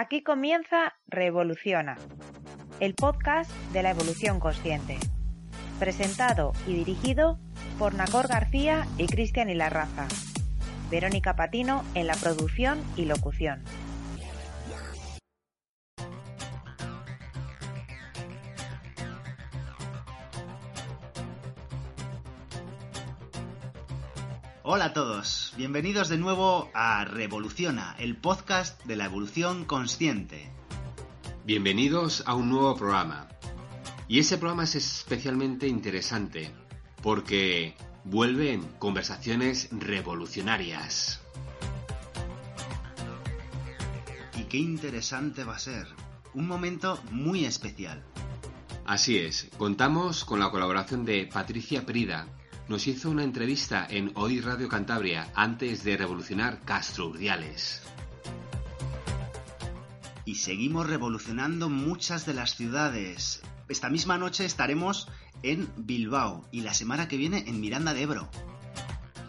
Aquí 0.00 0.22
comienza 0.22 0.94
Revoluciona, 1.08 1.96
el 2.78 2.94
podcast 2.94 3.50
de 3.72 3.82
la 3.82 3.90
evolución 3.90 4.38
consciente, 4.38 4.96
presentado 5.80 6.52
y 6.68 6.74
dirigido 6.74 7.40
por 7.80 7.94
Nacor 7.94 8.28
García 8.28 8.86
y 8.96 9.08
Cristian 9.08 9.50
Ilarraza. 9.50 10.06
Verónica 10.88 11.34
Patino 11.34 11.82
en 11.96 12.06
la 12.06 12.14
producción 12.14 12.78
y 12.96 13.06
locución. 13.06 13.64
Hola 24.70 24.84
a 24.84 24.92
todos, 24.92 25.54
bienvenidos 25.56 26.10
de 26.10 26.18
nuevo 26.18 26.70
a 26.74 27.02
Revoluciona, 27.06 27.96
el 27.98 28.18
podcast 28.18 28.84
de 28.84 28.96
la 28.96 29.06
evolución 29.06 29.64
consciente. 29.64 30.52
Bienvenidos 31.46 32.22
a 32.26 32.34
un 32.34 32.50
nuevo 32.50 32.76
programa. 32.76 33.28
Y 34.08 34.18
ese 34.18 34.36
programa 34.36 34.64
es 34.64 34.74
especialmente 34.74 35.66
interesante 35.68 36.50
porque 37.02 37.76
vuelven 38.04 38.62
conversaciones 38.78 39.70
revolucionarias. 39.72 41.22
Y 44.36 44.42
qué 44.50 44.58
interesante 44.58 45.44
va 45.44 45.56
a 45.56 45.60
ser. 45.60 45.86
Un 46.34 46.46
momento 46.46 47.00
muy 47.10 47.46
especial. 47.46 48.04
Así 48.84 49.16
es, 49.16 49.48
contamos 49.56 50.26
con 50.26 50.40
la 50.40 50.50
colaboración 50.50 51.06
de 51.06 51.26
Patricia 51.32 51.86
Prida. 51.86 52.28
Nos 52.68 52.86
hizo 52.86 53.08
una 53.10 53.24
entrevista 53.24 53.86
en 53.88 54.12
Hoy 54.14 54.42
Radio 54.42 54.68
Cantabria 54.68 55.32
antes 55.34 55.84
de 55.84 55.96
revolucionar 55.96 56.60
Castro 56.66 57.08
Urdiales. 57.08 57.82
Y 60.26 60.34
seguimos 60.34 60.86
revolucionando 60.86 61.70
muchas 61.70 62.26
de 62.26 62.34
las 62.34 62.56
ciudades. 62.56 63.40
Esta 63.70 63.88
misma 63.88 64.18
noche 64.18 64.44
estaremos 64.44 65.08
en 65.42 65.66
Bilbao 65.78 66.46
y 66.52 66.60
la 66.60 66.74
semana 66.74 67.08
que 67.08 67.16
viene 67.16 67.44
en 67.46 67.58
Miranda 67.58 67.94
de 67.94 68.02
Ebro. 68.02 68.28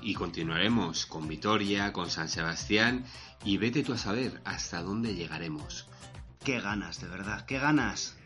Y 0.02 0.16
continuaremos 0.16 1.06
con 1.06 1.30
Vitoria, 1.30 1.94
con 1.94 2.10
San 2.10 2.28
Sebastián 2.28 3.06
y 3.46 3.56
vete 3.56 3.84
tú 3.84 3.94
a 3.94 3.98
saber 3.98 4.42
hasta 4.44 4.84
dónde 4.84 5.16
llegaremos. 5.16 5.88
Qué 6.44 6.60
ganas, 6.60 7.00
de 7.00 7.08
verdad, 7.08 7.46
qué 7.46 7.58
ganas. 7.58 8.19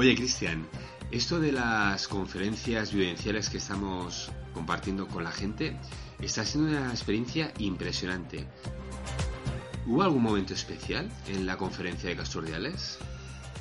Oye, 0.00 0.14
Cristian, 0.14 0.66
esto 1.10 1.40
de 1.40 1.52
las 1.52 2.08
conferencias 2.08 2.90
vivenciales 2.90 3.50
que 3.50 3.58
estamos 3.58 4.32
compartiendo 4.54 5.06
con 5.06 5.24
la 5.24 5.30
gente 5.30 5.76
está 6.22 6.42
siendo 6.42 6.70
una 6.70 6.88
experiencia 6.88 7.52
impresionante. 7.58 8.48
¿Hubo 9.86 10.02
algún 10.02 10.22
momento 10.22 10.54
especial 10.54 11.12
en 11.28 11.44
la 11.44 11.58
conferencia 11.58 12.08
de 12.08 12.16
Castordiales? 12.16 12.96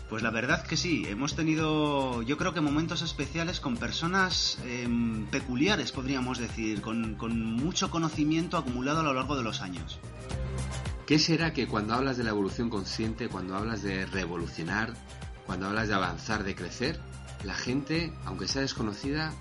Pues 0.10 0.24
la 0.24 0.30
verdad 0.30 0.66
que 0.66 0.78
sí, 0.78 1.04
hemos 1.10 1.36
tenido 1.36 2.22
yo 2.22 2.38
creo 2.38 2.54
que 2.54 2.62
momentos 2.62 3.02
especiales 3.02 3.60
con 3.60 3.76
personas 3.76 4.60
eh, 4.64 4.88
peculiares, 5.32 5.92
podríamos 5.92 6.40
decir, 6.40 6.80
con, 6.80 7.16
con 7.16 7.44
mucho 7.44 7.92
conocimiento 7.92 8.56
acumulado 8.56 9.02
a 9.02 9.04
lo 9.04 9.14
largo 9.14 9.36
de 9.36 9.44
los 9.44 9.60
años. 9.60 10.00
¿Qué 11.06 11.20
será 11.20 11.52
que 11.52 11.68
cuando 11.68 11.96
hablas 11.96 12.16
de 12.16 12.24
la 12.24 12.30
evolución 12.30 12.70
consciente, 12.70 13.28
cuando 13.28 13.58
hablas 13.58 13.84
de 13.84 14.06
revolucionar, 14.06 14.94
cuando 15.50 15.66
hablas 15.66 15.88
de 15.88 15.96
avanzar, 15.96 16.44
de 16.44 16.54
crecer, 16.54 17.00
la 17.44 17.56
gente, 17.56 18.14
aunque 18.26 18.48
sea 18.48 18.62
desconocida, 18.62 19.34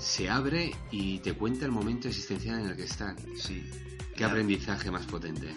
se 0.00 0.28
abre 0.28 0.74
y 0.90 1.20
te 1.20 1.34
cuenta 1.34 1.64
el 1.64 1.70
momento 1.70 2.08
existencial 2.08 2.58
en 2.58 2.66
el 2.70 2.76
que 2.76 2.82
están? 2.82 3.16
Sí. 3.36 3.62
¿Qué 3.70 4.14
Claro. 4.16 4.32
aprendizaje 4.32 4.90
más 4.90 5.06
potente? 5.06 5.54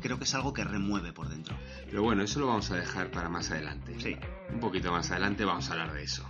Creo 0.00 0.18
que 0.18 0.24
es 0.24 0.34
algo 0.34 0.52
que 0.52 0.64
remueve 0.64 1.12
por 1.12 1.28
dentro. 1.28 1.56
Pero 1.88 2.02
bueno, 2.02 2.24
eso 2.24 2.40
lo 2.40 2.48
vamos 2.48 2.68
a 2.72 2.74
dejar 2.74 3.12
para 3.12 3.28
más 3.28 3.48
adelante. 3.52 3.94
Sí. 4.00 4.16
Un 4.52 4.58
poquito 4.58 4.90
más 4.90 5.08
adelante 5.12 5.44
vamos 5.44 5.68
a 5.68 5.74
hablar 5.74 5.92
de 5.92 6.02
eso. 6.02 6.28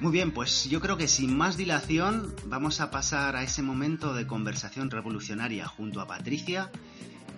Muy 0.00 0.12
bien, 0.12 0.30
pues 0.30 0.66
yo 0.68 0.80
creo 0.80 0.96
que 0.96 1.08
sin 1.08 1.36
más 1.36 1.56
dilación 1.56 2.32
vamos 2.46 2.80
a 2.80 2.92
pasar 2.92 3.34
a 3.34 3.42
ese 3.42 3.62
momento 3.62 4.14
de 4.14 4.28
conversación 4.28 4.92
revolucionaria 4.92 5.66
junto 5.66 6.00
a 6.00 6.06
Patricia 6.06 6.70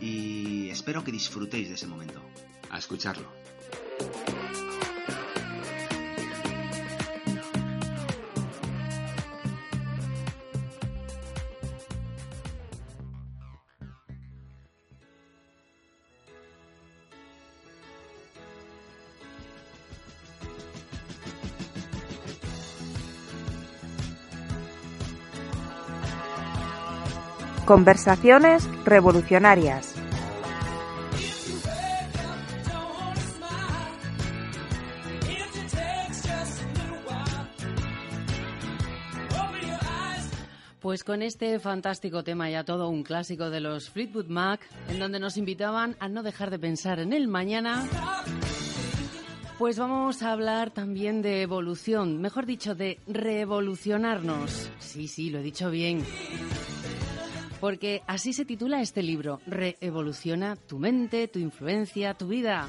y 0.00 0.68
espero 0.70 1.04
que 1.04 1.12
disfrutéis 1.12 1.68
de 1.68 1.74
ese 1.74 1.86
momento. 1.86 2.20
A 2.70 2.78
escucharlo. 2.78 3.30
Conversaciones 27.66 28.64
revolucionarias. 28.84 29.92
Pues 40.78 41.02
con 41.02 41.22
este 41.22 41.58
fantástico 41.58 42.22
tema 42.22 42.48
ya 42.48 42.62
todo 42.62 42.88
un 42.88 43.02
clásico 43.02 43.50
de 43.50 43.58
los 43.58 43.90
Fleetwood 43.90 44.28
Mac, 44.28 44.60
en 44.88 45.00
donde 45.00 45.18
nos 45.18 45.36
invitaban 45.36 45.96
a 45.98 46.08
no 46.08 46.22
dejar 46.22 46.50
de 46.50 46.60
pensar 46.60 47.00
en 47.00 47.12
el 47.12 47.26
mañana, 47.26 47.84
pues 49.58 49.76
vamos 49.76 50.22
a 50.22 50.30
hablar 50.30 50.70
también 50.70 51.20
de 51.20 51.42
evolución, 51.42 52.20
mejor 52.20 52.46
dicho, 52.46 52.76
de 52.76 53.00
revolucionarnos. 53.08 54.70
Sí, 54.78 55.08
sí, 55.08 55.30
lo 55.30 55.40
he 55.40 55.42
dicho 55.42 55.68
bien. 55.68 56.04
Porque 57.60 58.02
así 58.06 58.32
se 58.32 58.44
titula 58.44 58.80
este 58.80 59.02
libro, 59.02 59.40
Reevoluciona 59.46 60.56
tu 60.56 60.78
mente, 60.78 61.28
tu 61.28 61.38
influencia, 61.38 62.14
tu 62.14 62.28
vida. 62.28 62.68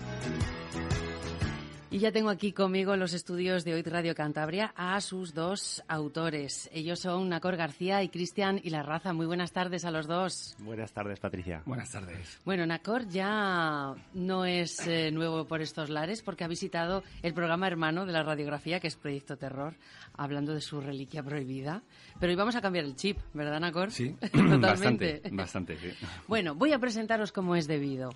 Y 1.98 2.02
ya 2.02 2.12
tengo 2.12 2.30
aquí 2.30 2.52
conmigo 2.52 2.94
en 2.94 3.00
los 3.00 3.14
estudios 3.14 3.66
de 3.66 3.74
Hoy 3.74 3.82
Radio 3.82 4.14
Cantabria 4.14 4.72
a 4.76 5.02
sus 5.02 5.34
dos 5.34 5.82
autores. 5.88 6.70
Ellos 6.72 7.00
son 7.00 7.28
Nacor 7.28 7.56
García 7.56 8.04
y 8.04 8.10
Cristian 8.10 8.62
Ilarraza. 8.64 9.14
Muy 9.14 9.26
buenas 9.26 9.52
tardes 9.52 9.84
a 9.84 9.90
los 9.90 10.06
dos. 10.06 10.56
Buenas 10.60 10.94
tardes, 10.94 11.20
Patricia. 11.20 11.64
Buenas 11.66 11.90
tardes. 11.90 12.40
Bueno, 12.46 12.68
Nacor 12.68 13.08
ya 13.08 13.96
no 14.14 14.46
es 14.46 14.86
eh, 14.86 15.10
nuevo 15.10 15.48
por 15.48 15.64
estos 15.64 15.90
lares 15.90 16.22
porque 16.22 16.44
ha 16.44 16.48
visitado 16.48 17.02
el 17.24 17.34
programa 17.34 17.66
hermano 17.66 18.06
de 18.06 18.12
la 18.12 18.22
radiografía, 18.22 18.80
que 18.80 18.90
es 18.90 18.96
Proyecto 18.96 19.36
Terror, 19.36 19.74
hablando 20.14 20.54
de 20.54 20.62
su 20.62 20.80
reliquia 20.80 21.24
prohibida. 21.24 21.82
Pero 22.20 22.30
hoy 22.30 22.36
vamos 22.36 22.56
a 22.56 22.62
cambiar 22.62 22.86
el 22.86 22.96
chip, 22.96 23.18
¿verdad, 23.34 23.60
Nacor? 23.60 23.90
Sí, 23.90 24.10
Totalmente. 24.22 24.60
bastante, 24.62 25.22
bastante, 25.32 25.78
sí. 25.80 26.06
Bueno, 26.28 26.54
voy 26.54 26.74
a 26.74 26.78
presentaros 26.78 27.32
como 27.32 27.56
es 27.56 27.66
debido. 27.66 28.12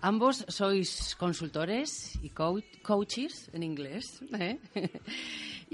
Ambos 0.00 0.44
sois 0.48 1.14
consultores 1.16 2.18
y 2.22 2.28
coach- 2.30 2.64
coaches 2.82 3.48
en 3.54 3.62
inglés. 3.62 4.20
¿eh? 4.38 4.58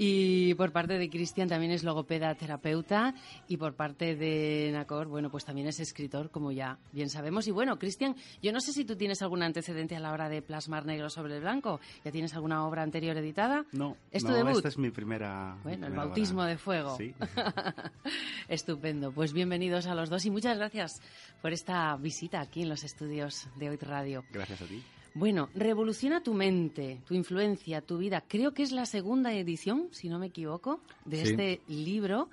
Y 0.03 0.55
por 0.55 0.71
parte 0.71 0.97
de 0.97 1.09
Cristian 1.09 1.49
también 1.49 1.71
es 1.73 1.83
logopeda 1.83 2.33
terapeuta 2.33 3.13
y 3.47 3.57
por 3.57 3.75
parte 3.75 4.15
de 4.15 4.71
Nacor, 4.73 5.07
bueno, 5.07 5.29
pues 5.29 5.45
también 5.45 5.67
es 5.67 5.79
escritor, 5.79 6.31
como 6.31 6.51
ya 6.51 6.79
bien 6.93 7.09
sabemos. 7.09 7.45
Y 7.47 7.51
bueno, 7.51 7.77
Cristian, 7.77 8.15
yo 8.41 8.51
no 8.53 8.61
sé 8.61 8.71
si 8.71 8.83
tú 8.85 8.95
tienes 8.95 9.21
algún 9.21 9.43
antecedente 9.43 9.95
a 9.95 9.99
la 9.99 10.11
hora 10.13 10.27
de 10.29 10.41
plasmar 10.41 10.85
negro 10.85 11.09
sobre 11.09 11.35
el 11.35 11.41
blanco. 11.41 11.81
¿Ya 12.03 12.11
tienes 12.11 12.33
alguna 12.33 12.65
obra 12.65 12.81
anterior 12.83 13.15
editada? 13.17 13.65
No, 13.73 13.95
¿Es 14.11 14.23
tu 14.23 14.29
no, 14.29 14.35
debut? 14.37 14.55
esta 14.55 14.69
es 14.69 14.77
mi 14.77 14.89
primera. 14.91 15.55
mi 15.57 15.63
Bueno, 15.63 15.85
el 15.87 15.91
primera 15.91 16.05
bautismo 16.05 16.39
obra. 16.39 16.49
de 16.51 16.57
fuego. 16.57 16.97
Sí. 16.97 17.13
Estupendo. 18.47 19.11
Pues 19.11 19.33
bienvenidos 19.33 19.85
a 19.87 19.93
los 19.93 20.09
dos 20.09 20.25
y 20.25 20.31
muchas 20.31 20.57
gracias 20.57 20.99
por 21.41 21.51
esta 21.53 21.95
visita 21.97 22.39
aquí 22.39 22.63
en 22.63 22.69
los 22.69 22.83
estudios 22.83 23.47
de 23.57 23.69
Hoy 23.69 23.77
Radio. 23.77 24.10
Gracias 24.31 24.61
a 24.61 24.65
ti. 24.65 24.83
Bueno, 25.13 25.49
revoluciona 25.55 26.23
tu 26.23 26.33
mente, 26.33 27.01
tu 27.05 27.13
influencia, 27.13 27.81
tu 27.81 27.97
vida. 27.97 28.23
Creo 28.27 28.53
que 28.53 28.63
es 28.63 28.71
la 28.71 28.85
segunda 28.85 29.33
edición, 29.33 29.89
si 29.91 30.07
no 30.07 30.19
me 30.19 30.27
equivoco, 30.27 30.79
de 31.03 31.21
este 31.23 31.61
libro, 31.67 32.29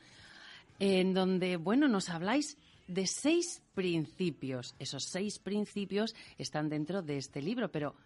en 0.78 1.12
donde, 1.12 1.56
bueno, 1.56 1.88
nos 1.88 2.08
habláis 2.08 2.56
de 2.86 3.06
seis 3.06 3.62
principios. 3.74 4.76
Esos 4.78 5.04
seis 5.04 5.40
principios 5.40 6.14
están 6.38 6.68
dentro 6.68 7.02
de 7.02 7.18
este 7.18 7.42
libro, 7.42 7.68
pero 7.70 7.96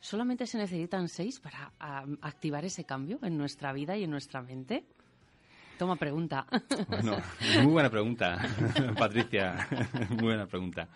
¿solamente 0.00 0.46
se 0.46 0.56
necesitan 0.56 1.08
seis 1.08 1.38
para 1.38 1.72
activar 2.22 2.64
ese 2.64 2.84
cambio 2.84 3.18
en 3.22 3.36
nuestra 3.36 3.72
vida 3.74 3.98
y 3.98 4.04
en 4.04 4.10
nuestra 4.10 4.40
mente? 4.40 4.84
Toma 5.78 5.96
pregunta. 5.96 6.46
Bueno, 6.88 7.18
muy 7.62 7.72
buena 7.72 7.90
pregunta, 7.90 8.38
Patricia. 8.98 9.68
Muy 10.08 10.22
buena 10.22 10.46
pregunta. 10.46 10.88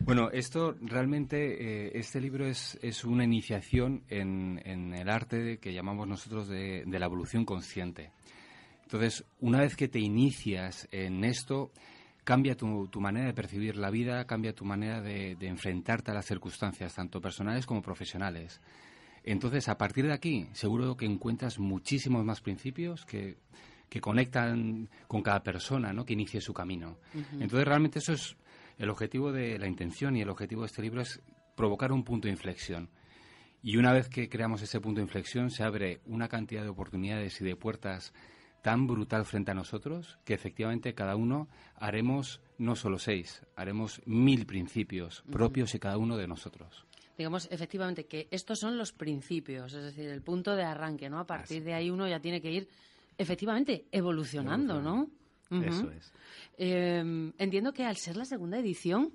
Bueno, 0.00 0.30
esto 0.30 0.76
realmente, 0.80 1.86
eh, 1.86 1.92
este 1.94 2.20
libro 2.20 2.46
es, 2.46 2.78
es 2.82 3.04
una 3.04 3.24
iniciación 3.24 4.04
en, 4.08 4.60
en, 4.64 4.94
el 4.94 5.08
arte 5.08 5.58
que 5.58 5.72
llamamos 5.72 6.06
nosotros 6.06 6.48
de, 6.48 6.84
de, 6.86 6.98
la 6.98 7.06
evolución 7.06 7.44
consciente. 7.44 8.12
Entonces, 8.82 9.24
una 9.40 9.60
vez 9.60 9.74
que 9.74 9.88
te 9.88 9.98
inicias 9.98 10.86
en 10.92 11.24
esto, 11.24 11.72
cambia 12.24 12.56
tu, 12.56 12.88
tu 12.88 13.00
manera 13.00 13.26
de 13.26 13.34
percibir 13.34 13.76
la 13.76 13.90
vida, 13.90 14.26
cambia 14.26 14.54
tu 14.54 14.64
manera 14.64 15.00
de, 15.00 15.34
de 15.36 15.48
enfrentarte 15.48 16.10
a 16.10 16.14
las 16.14 16.26
circunstancias, 16.26 16.94
tanto 16.94 17.20
personales 17.20 17.66
como 17.66 17.82
profesionales. 17.82 18.60
Entonces, 19.24 19.68
a 19.68 19.76
partir 19.76 20.06
de 20.06 20.12
aquí, 20.12 20.46
seguro 20.52 20.96
que 20.96 21.06
encuentras 21.06 21.58
muchísimos 21.58 22.24
más 22.24 22.40
principios 22.40 23.04
que, 23.04 23.38
que 23.88 24.00
conectan 24.00 24.88
con 25.08 25.22
cada 25.22 25.42
persona, 25.42 25.92
¿no? 25.92 26.04
Que 26.04 26.12
inicie 26.12 26.40
su 26.40 26.52
camino. 26.52 26.98
Entonces, 27.32 27.64
realmente 27.64 27.98
eso 27.98 28.12
es 28.12 28.36
el 28.78 28.90
objetivo 28.90 29.32
de 29.32 29.58
la 29.58 29.66
intención 29.66 30.16
y 30.16 30.22
el 30.22 30.28
objetivo 30.28 30.62
de 30.62 30.66
este 30.66 30.82
libro 30.82 31.00
es 31.00 31.20
provocar 31.56 31.92
un 31.92 32.04
punto 32.04 32.28
de 32.28 32.32
inflexión. 32.32 32.90
Y 33.62 33.78
una 33.78 33.92
vez 33.92 34.08
que 34.08 34.28
creamos 34.28 34.62
ese 34.62 34.80
punto 34.80 35.00
de 35.00 35.04
inflexión, 35.04 35.50
se 35.50 35.64
abre 35.64 36.00
una 36.06 36.28
cantidad 36.28 36.62
de 36.62 36.68
oportunidades 36.68 37.40
y 37.40 37.44
de 37.44 37.56
puertas 37.56 38.12
tan 38.62 38.86
brutal 38.86 39.24
frente 39.24 39.52
a 39.52 39.54
nosotros 39.54 40.18
que 40.24 40.34
efectivamente 40.34 40.94
cada 40.94 41.16
uno 41.16 41.48
haremos 41.76 42.40
no 42.58 42.74
solo 42.74 42.98
seis, 42.98 43.42
haremos 43.54 44.02
mil 44.06 44.46
principios 44.46 45.22
propios 45.30 45.74
y 45.74 45.78
cada 45.78 45.98
uno 45.98 46.16
de 46.16 46.26
nosotros. 46.26 46.84
Digamos, 47.16 47.48
efectivamente, 47.50 48.06
que 48.06 48.28
estos 48.30 48.58
son 48.58 48.76
los 48.76 48.92
principios, 48.92 49.72
es 49.72 49.84
decir, 49.84 50.08
el 50.08 50.20
punto 50.20 50.54
de 50.54 50.64
arranque, 50.64 51.08
¿no? 51.08 51.18
A 51.18 51.26
partir 51.26 51.64
de 51.64 51.74
ahí 51.74 51.90
uno 51.90 52.06
ya 52.06 52.20
tiene 52.20 52.42
que 52.42 52.50
ir, 52.50 52.68
efectivamente, 53.16 53.86
evolucionando, 53.90 54.82
¿no? 54.82 55.08
Eso 55.50 55.90
es. 55.90 56.12
Em, 56.58 57.32
entiendo 57.38 57.72
que 57.72 57.84
al 57.84 57.96
ser 57.96 58.16
la 58.16 58.24
segunda 58.24 58.58
edición 58.58 59.12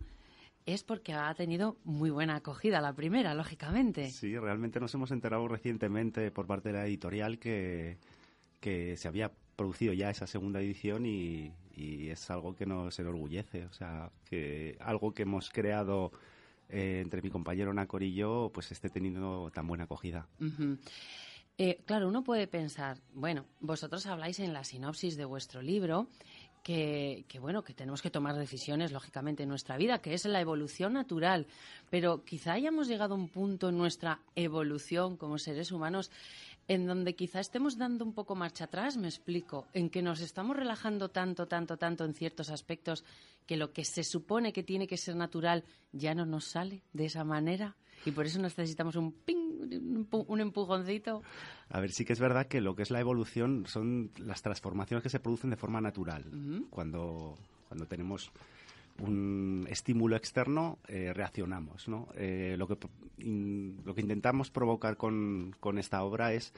es 0.66 0.84
porque 0.84 1.14
ha 1.14 1.34
tenido 1.34 1.78
muy 1.84 2.10
buena 2.10 2.36
acogida 2.36 2.82
la 2.82 2.94
primera, 2.94 3.34
lógicamente. 3.34 4.10
Sí, 4.12 4.38
realmente 4.38 4.80
nos 4.80 4.94
hemos 4.94 5.12
enterado 5.12 5.48
recientemente 5.48 6.32
por 6.32 6.46
parte 6.46 6.70
de 6.70 6.78
la 6.78 6.86
editorial 6.86 7.40
que, 7.40 7.98
que 8.60 8.96
se 8.96 9.08
había 9.08 9.32
producido 9.56 9.94
ya 9.94 10.10
esa 10.10 10.28
segunda 10.28 10.62
edición 10.62 11.06
y, 11.06 11.54
es 11.74 12.30
algo 12.30 12.56
que 12.56 12.68
nos 12.68 13.00
enorgullece. 13.00 13.66
O 13.66 13.74
sea, 13.74 14.12
que 14.30 14.78
algo 14.82 15.14
que 15.16 15.24
hemos 15.24 15.50
creado 15.50 16.12
eh, 16.70 17.00
entre 17.02 17.24
mi 17.24 17.32
compañero 17.32 17.74
Nacor 17.74 18.04
y 18.04 18.14
yo, 18.14 18.52
pues 18.54 18.72
esté 18.72 18.90
teniendo 18.90 19.50
tan 19.52 19.66
buena 19.66 19.86
acogida. 19.86 20.28
Eh, 21.64 21.84
claro, 21.86 22.08
uno 22.08 22.24
puede 22.24 22.48
pensar, 22.48 22.98
bueno, 23.14 23.46
vosotros 23.60 24.08
habláis 24.08 24.40
en 24.40 24.52
la 24.52 24.64
sinopsis 24.64 25.16
de 25.16 25.26
vuestro 25.26 25.62
libro 25.62 26.08
que, 26.64 27.24
bueno, 27.40 27.64
que 27.64 27.76
tenemos 27.76 28.02
que 28.02 28.10
tomar 28.10 28.36
decisiones, 28.36 28.92
lógicamente, 28.92 29.44
en 29.44 29.50
nuestra 29.50 29.78
vida, 29.78 30.02
que 30.02 30.16
es 30.16 30.26
la 30.26 30.42
evolución 30.42 30.94
natural. 30.94 31.46
Pero 31.92 32.26
quizá 32.26 32.54
hayamos 32.54 32.88
llegado 32.88 33.14
a 33.14 33.18
un 33.18 33.28
punto 33.28 33.70
en 33.70 33.78
nuestra 33.78 34.22
evolución 34.34 35.18
como 35.18 35.38
seres 35.38 35.72
humanos 35.72 36.10
en 36.68 36.88
donde 36.88 37.14
quizá 37.14 37.40
estemos 37.40 37.78
dando 37.78 38.06
un 38.06 38.14
poco 38.14 38.34
marcha 38.34 38.64
atrás, 38.64 38.98
me 38.98 39.08
explico, 39.08 39.68
en 39.74 39.92
que 39.92 40.02
nos 40.02 40.20
estamos 40.20 40.58
relajando 40.58 41.10
tanto, 41.10 41.48
tanto, 41.48 41.78
tanto 41.78 42.06
en 42.06 42.16
ciertos 42.16 42.50
aspectos 42.50 43.04
que 43.46 43.56
lo 43.56 43.72
que 43.72 43.86
se 43.86 44.04
supone 44.04 44.52
que 44.52 44.64
tiene 44.64 44.88
que 44.88 44.98
ser 44.98 45.16
natural 45.16 45.64
ya 45.92 46.16
no 46.16 46.26
nos 46.26 46.46
sale 46.46 46.82
de 46.92 47.06
esa 47.06 47.24
manera 47.24 47.76
y 48.06 48.12
por 48.12 48.26
eso 48.26 48.40
necesitamos 48.40 48.96
un 48.96 49.12
ping, 49.12 49.51
un 49.62 50.42
empujoncito. 50.42 51.22
A 51.70 51.80
ver, 51.80 51.92
sí 51.92 52.06
que 52.06 52.14
es 52.14 52.20
verdad 52.20 52.48
que 52.48 52.62
lo 52.62 52.76
que 52.76 52.84
es 52.84 52.92
la 52.92 53.00
evolución 53.00 53.66
son 53.68 54.12
las 54.18 54.42
transformaciones 54.42 55.04
que 55.04 55.10
se 55.10 55.20
producen 55.20 55.50
de 55.50 55.58
forma 55.58 55.82
natural. 55.82 56.26
Cuando, 56.70 57.38
cuando 57.68 57.86
tenemos 57.86 58.32
un 59.00 59.66
estímulo 59.70 60.16
externo, 60.16 60.80
eh, 60.88 61.14
reaccionamos. 61.14 61.88
¿no? 61.88 62.08
Eh, 62.16 62.56
lo, 62.58 62.68
que, 62.68 62.78
lo 63.18 63.96
que 63.96 64.02
intentamos 64.02 64.52
provocar 64.52 64.98
con, 64.98 65.56
con 65.60 65.78
esta 65.78 66.04
obra 66.04 66.34
es 66.34 66.54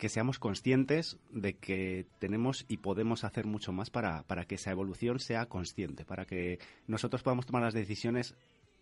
que 0.00 0.08
seamos 0.08 0.38
conscientes 0.38 1.18
de 1.30 1.58
que 1.58 2.06
tenemos 2.18 2.64
y 2.68 2.78
podemos 2.78 3.22
hacer 3.22 3.44
mucho 3.44 3.70
más 3.70 3.90
para, 3.90 4.22
para 4.22 4.46
que 4.46 4.54
esa 4.54 4.70
evolución 4.70 5.18
sea 5.18 5.44
consciente, 5.46 6.06
para 6.06 6.24
que 6.24 6.58
nosotros 6.86 7.22
podamos 7.22 7.44
tomar 7.44 7.62
las 7.62 7.74
decisiones 7.74 8.34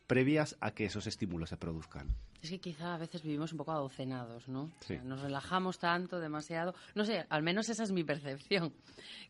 previas 0.09 0.57
a 0.61 0.73
que 0.73 0.87
esos 0.87 1.07
estímulos 1.07 1.51
se 1.51 1.57
produzcan. 1.57 2.09
Es 2.43 2.51
que 2.51 2.59
quizá 2.59 2.95
a 2.95 2.99
veces 2.99 3.23
vivimos 3.23 3.53
un 3.53 3.59
poco 3.59 3.73
adocenados, 3.73 4.49
¿no? 4.49 4.71
nos 5.05 5.21
relajamos 5.21 5.79
tanto, 5.79 6.19
demasiado. 6.19 6.75
No 6.95 7.05
sé, 7.05 7.27
al 7.29 7.43
menos 7.43 7.69
esa 7.69 7.85
es 7.85 7.93
mi 7.93 8.03
percepción. 8.03 8.73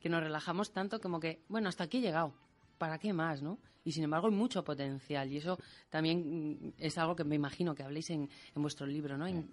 Que 0.01 0.09
nos 0.09 0.23
relajamos 0.23 0.73
tanto 0.73 1.01
como 1.01 1.21
que, 1.21 1.43
bueno, 1.49 1.69
hasta 1.69 1.85
aquí 1.85 1.99
he 1.99 2.01
llegado. 2.01 2.33
¿Para 2.79 2.99
qué 2.99 3.13
más, 3.13 3.43
no? 3.43 3.59
Y 3.85 3.93
sin 3.93 4.05
embargo 4.05 4.29
hay 4.29 4.35
mucho 4.35 4.63
potencial. 4.63 5.31
Y 5.33 5.39
eso 5.39 5.59
también 5.91 6.61
mm, 6.61 6.75
es 6.79 6.97
algo 6.97 7.17
que 7.17 7.25
me 7.25 7.35
imagino 7.35 7.75
que 7.75 7.83
habléis 7.83 8.11
en, 8.11 8.29
en 8.55 8.63
vuestro 8.63 8.87
libro, 8.87 9.19
¿no? 9.19 9.27
En 9.27 9.49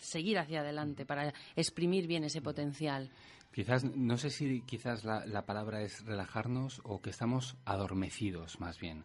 seguir 0.00 0.38
hacia 0.38 0.60
adelante, 0.60 1.04
para 1.04 1.32
exprimir 1.54 2.06
bien 2.06 2.24
ese 2.24 2.40
potencial. 2.40 3.10
Quizás, 3.56 3.84
no 3.84 4.18
sé 4.18 4.28
si 4.28 4.60
quizás 4.60 5.02
la, 5.04 5.46
palabra 5.46 5.80
es 5.80 6.04
relajarnos 6.04 6.82
o 6.84 7.00
que 7.00 7.08
estamos 7.08 7.56
adormecidos 7.64 8.60
más 8.60 8.78
bien. 8.78 9.02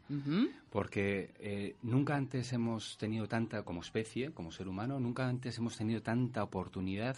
Porque 0.69 1.33
eh, 1.39 1.77
nunca 1.83 2.17
antes 2.17 2.51
hemos 2.51 2.97
tenido 2.97 3.29
tanta, 3.29 3.63
como 3.63 3.79
especie, 3.79 4.33
como 4.33 4.51
ser 4.51 4.67
humano, 4.67 4.99
nunca 4.99 5.25
antes 5.25 5.57
hemos 5.57 5.77
tenido 5.77 6.01
tanta 6.01 6.43
oportunidad, 6.43 7.15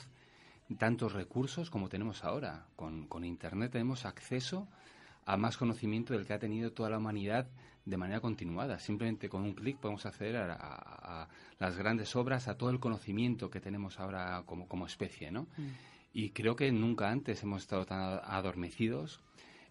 tantos 0.78 1.14
recursos 1.14 1.72
como 1.72 1.90
tenemos 1.90 2.24
ahora. 2.24 2.68
Con, 2.76 3.08
con 3.08 3.26
Internet 3.26 3.72
tenemos 3.72 4.06
acceso 4.06 4.68
a 5.26 5.36
más 5.36 5.58
conocimiento 5.58 6.14
del 6.14 6.28
que 6.28 6.34
ha 6.34 6.40
tenido 6.40 6.72
toda 6.72 6.92
la 6.92 7.00
humanidad 7.00 7.48
de 7.86 7.98
manera 7.98 8.20
continuada. 8.20 8.80
Simplemente 8.80 9.30
con 9.30 9.44
un 9.44 9.54
clic 9.54 9.78
podemos 9.78 10.06
acceder 10.06 10.38
a, 10.38 11.28
las 11.60 11.78
grandes 11.78 12.16
obras, 12.16 12.48
a 12.48 12.58
todo 12.58 12.70
el 12.70 12.80
conocimiento 12.80 13.50
que 13.50 13.60
tenemos 13.60 14.00
ahora 14.00 14.44
como, 14.46 14.68
como 14.68 14.86
especie, 14.86 15.32
¿no? 15.32 15.44
Mm. 15.58 15.70
Y 16.14 16.30
creo 16.30 16.56
que 16.56 16.72
nunca 16.72 17.10
antes 17.10 17.42
hemos 17.44 17.64
estado 17.64 17.86
tan 17.86 18.20
adormecidos 18.24 19.20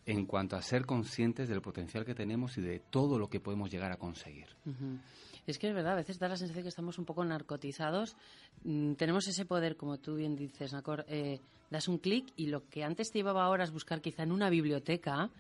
en 0.07 0.27
cuanto 0.27 0.57
a 0.57 0.63
ser 0.63 0.85
conscientes 0.87 1.49
del 1.49 1.63
potencial 1.63 2.05
que 2.05 2.15
tenemos 2.15 2.59
y 2.59 2.61
de 2.61 2.81
todo 2.81 3.19
lo 3.19 3.29
que 3.29 3.41
podemos 3.41 3.71
llegar 3.71 3.93
a 3.93 3.97
conseguir. 3.97 4.49
Es 5.47 5.59
que 5.59 5.69
es 5.69 5.75
verdad, 5.75 5.93
a 5.93 5.97
veces 5.97 6.19
da 6.19 6.29
la 6.29 6.37
sensación 6.37 6.65
que 6.65 6.69
estamos 6.69 6.99
un 6.99 7.05
poco 7.05 7.25
narcotizados. 7.25 8.17
Mm, 8.65 8.95
tenemos 8.95 9.27
ese 9.29 9.45
poder, 9.45 9.77
como 9.77 9.99
tú 9.99 10.17
bien 10.17 10.37
dices, 10.37 10.73
Nacor, 10.73 11.05
eh, 11.09 11.41
das 11.71 11.89
un 11.89 11.99
clic 11.99 12.33
y 12.37 12.47
lo 12.47 12.69
que 12.69 12.85
antes 12.85 13.11
te 13.11 13.19
llevaba 13.19 13.49
horas 13.49 13.71
buscar 13.71 14.01
quizá 14.01 14.25
en 14.25 14.33
una 14.33 14.51
biblioteca, 14.51 15.31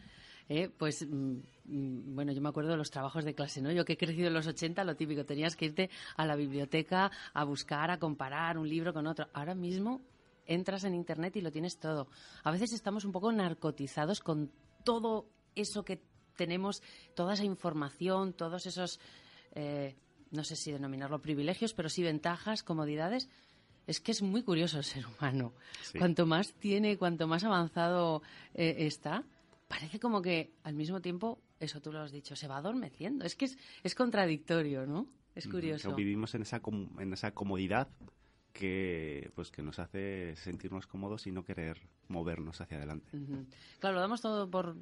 eh, 0.55 0.69
pues 0.69 1.09
mm, 1.09 1.37
mm, 1.65 2.15
bueno, 2.15 2.33
yo 2.33 2.43
me 2.43 2.51
acuerdo 2.51 2.73
de 2.73 2.77
los 2.77 2.91
trabajos 2.91 3.25
de 3.25 3.35
clase, 3.35 3.63
¿no? 3.63 3.73
Yo 3.73 3.87
que 3.87 3.95
he 3.95 3.97
crecido 3.97 4.29
en 4.29 4.35
los 4.35 4.47
80, 4.47 4.85
lo 4.85 4.97
típico, 4.97 5.25
tenías 5.25 5.57
que 5.57 5.65
irte 5.65 5.89
a 6.15 6.27
la 6.27 6.37
biblioteca 6.37 7.11
a 7.33 7.45
buscar, 7.45 7.91
a 7.91 7.99
comparar 7.99 8.59
un 8.59 8.69
libro 8.69 8.93
con 8.93 9.07
otro. 9.07 9.29
Ahora 9.33 9.55
mismo 9.55 10.03
entras 10.45 10.85
en 10.85 10.95
Internet 10.95 11.37
y 11.37 11.41
lo 11.41 11.51
tienes 11.51 11.79
todo. 11.79 12.07
A 12.45 12.51
veces 12.51 12.75
estamos 12.75 13.07
un 13.07 13.13
poco 13.13 13.33
narcotizados 13.33 14.21
con 14.21 14.53
todo 14.85 15.27
eso 15.55 15.87
que 15.87 16.03
tenemos, 16.37 16.83
toda 17.15 17.33
esa 17.33 17.45
información, 17.45 18.35
todos 18.35 18.67
esos, 18.67 19.01
eh, 19.55 19.97
no 20.33 20.45
sé 20.45 20.55
si 20.55 20.71
denominarlo 20.71 21.23
privilegios, 21.23 21.73
pero 21.73 21.89
sí 21.89 22.03
ventajas, 22.03 22.63
comodidades. 22.63 23.31
Es 23.87 24.01
que 24.01 24.13
es 24.13 24.21
muy 24.21 24.43
curioso 24.43 24.77
el 24.77 24.85
ser 24.85 25.07
humano. 25.07 25.55
Cuanto 25.97 26.27
más 26.27 26.53
tiene, 26.53 26.99
cuanto 26.99 27.27
más 27.27 27.43
avanzado 27.43 28.21
eh, 28.53 28.75
está, 28.81 29.25
parece 29.73 29.99
como 29.99 30.21
que 30.21 30.53
al 30.65 30.75
mismo 30.75 31.01
tiempo, 31.01 31.41
eso 31.59 31.81
tú 31.81 31.93
lo 31.93 32.01
has 32.01 32.13
dicho, 32.13 32.37
se 32.37 32.47
va 32.47 32.59
adormeciendo. 32.59 33.25
Es 33.25 33.35
que 33.35 33.47
es, 33.47 33.57
es 33.83 33.95
contradictorio, 33.95 34.87
¿no? 34.87 35.09
Es 35.35 35.49
curioso. 35.49 35.95
vivimos 35.95 36.35
en 36.35 36.43
esa, 36.43 36.61
en 36.99 37.13
esa 37.15 37.31
comodidad 37.33 37.89
que 38.53 39.31
pues 39.35 39.51
que 39.51 39.63
nos 39.63 39.79
hace 39.79 40.37
sentirnos 40.37 40.87
cómodos 40.87 41.27
y 41.27 41.33
no 41.33 41.43
querer 41.43 41.81
movernos 42.09 42.61
hacia 42.61 42.77
adelante. 42.77 43.19
Claro, 43.79 43.95
lo 43.95 44.01
damos 44.03 44.21
todo 44.21 44.51
por 44.51 44.77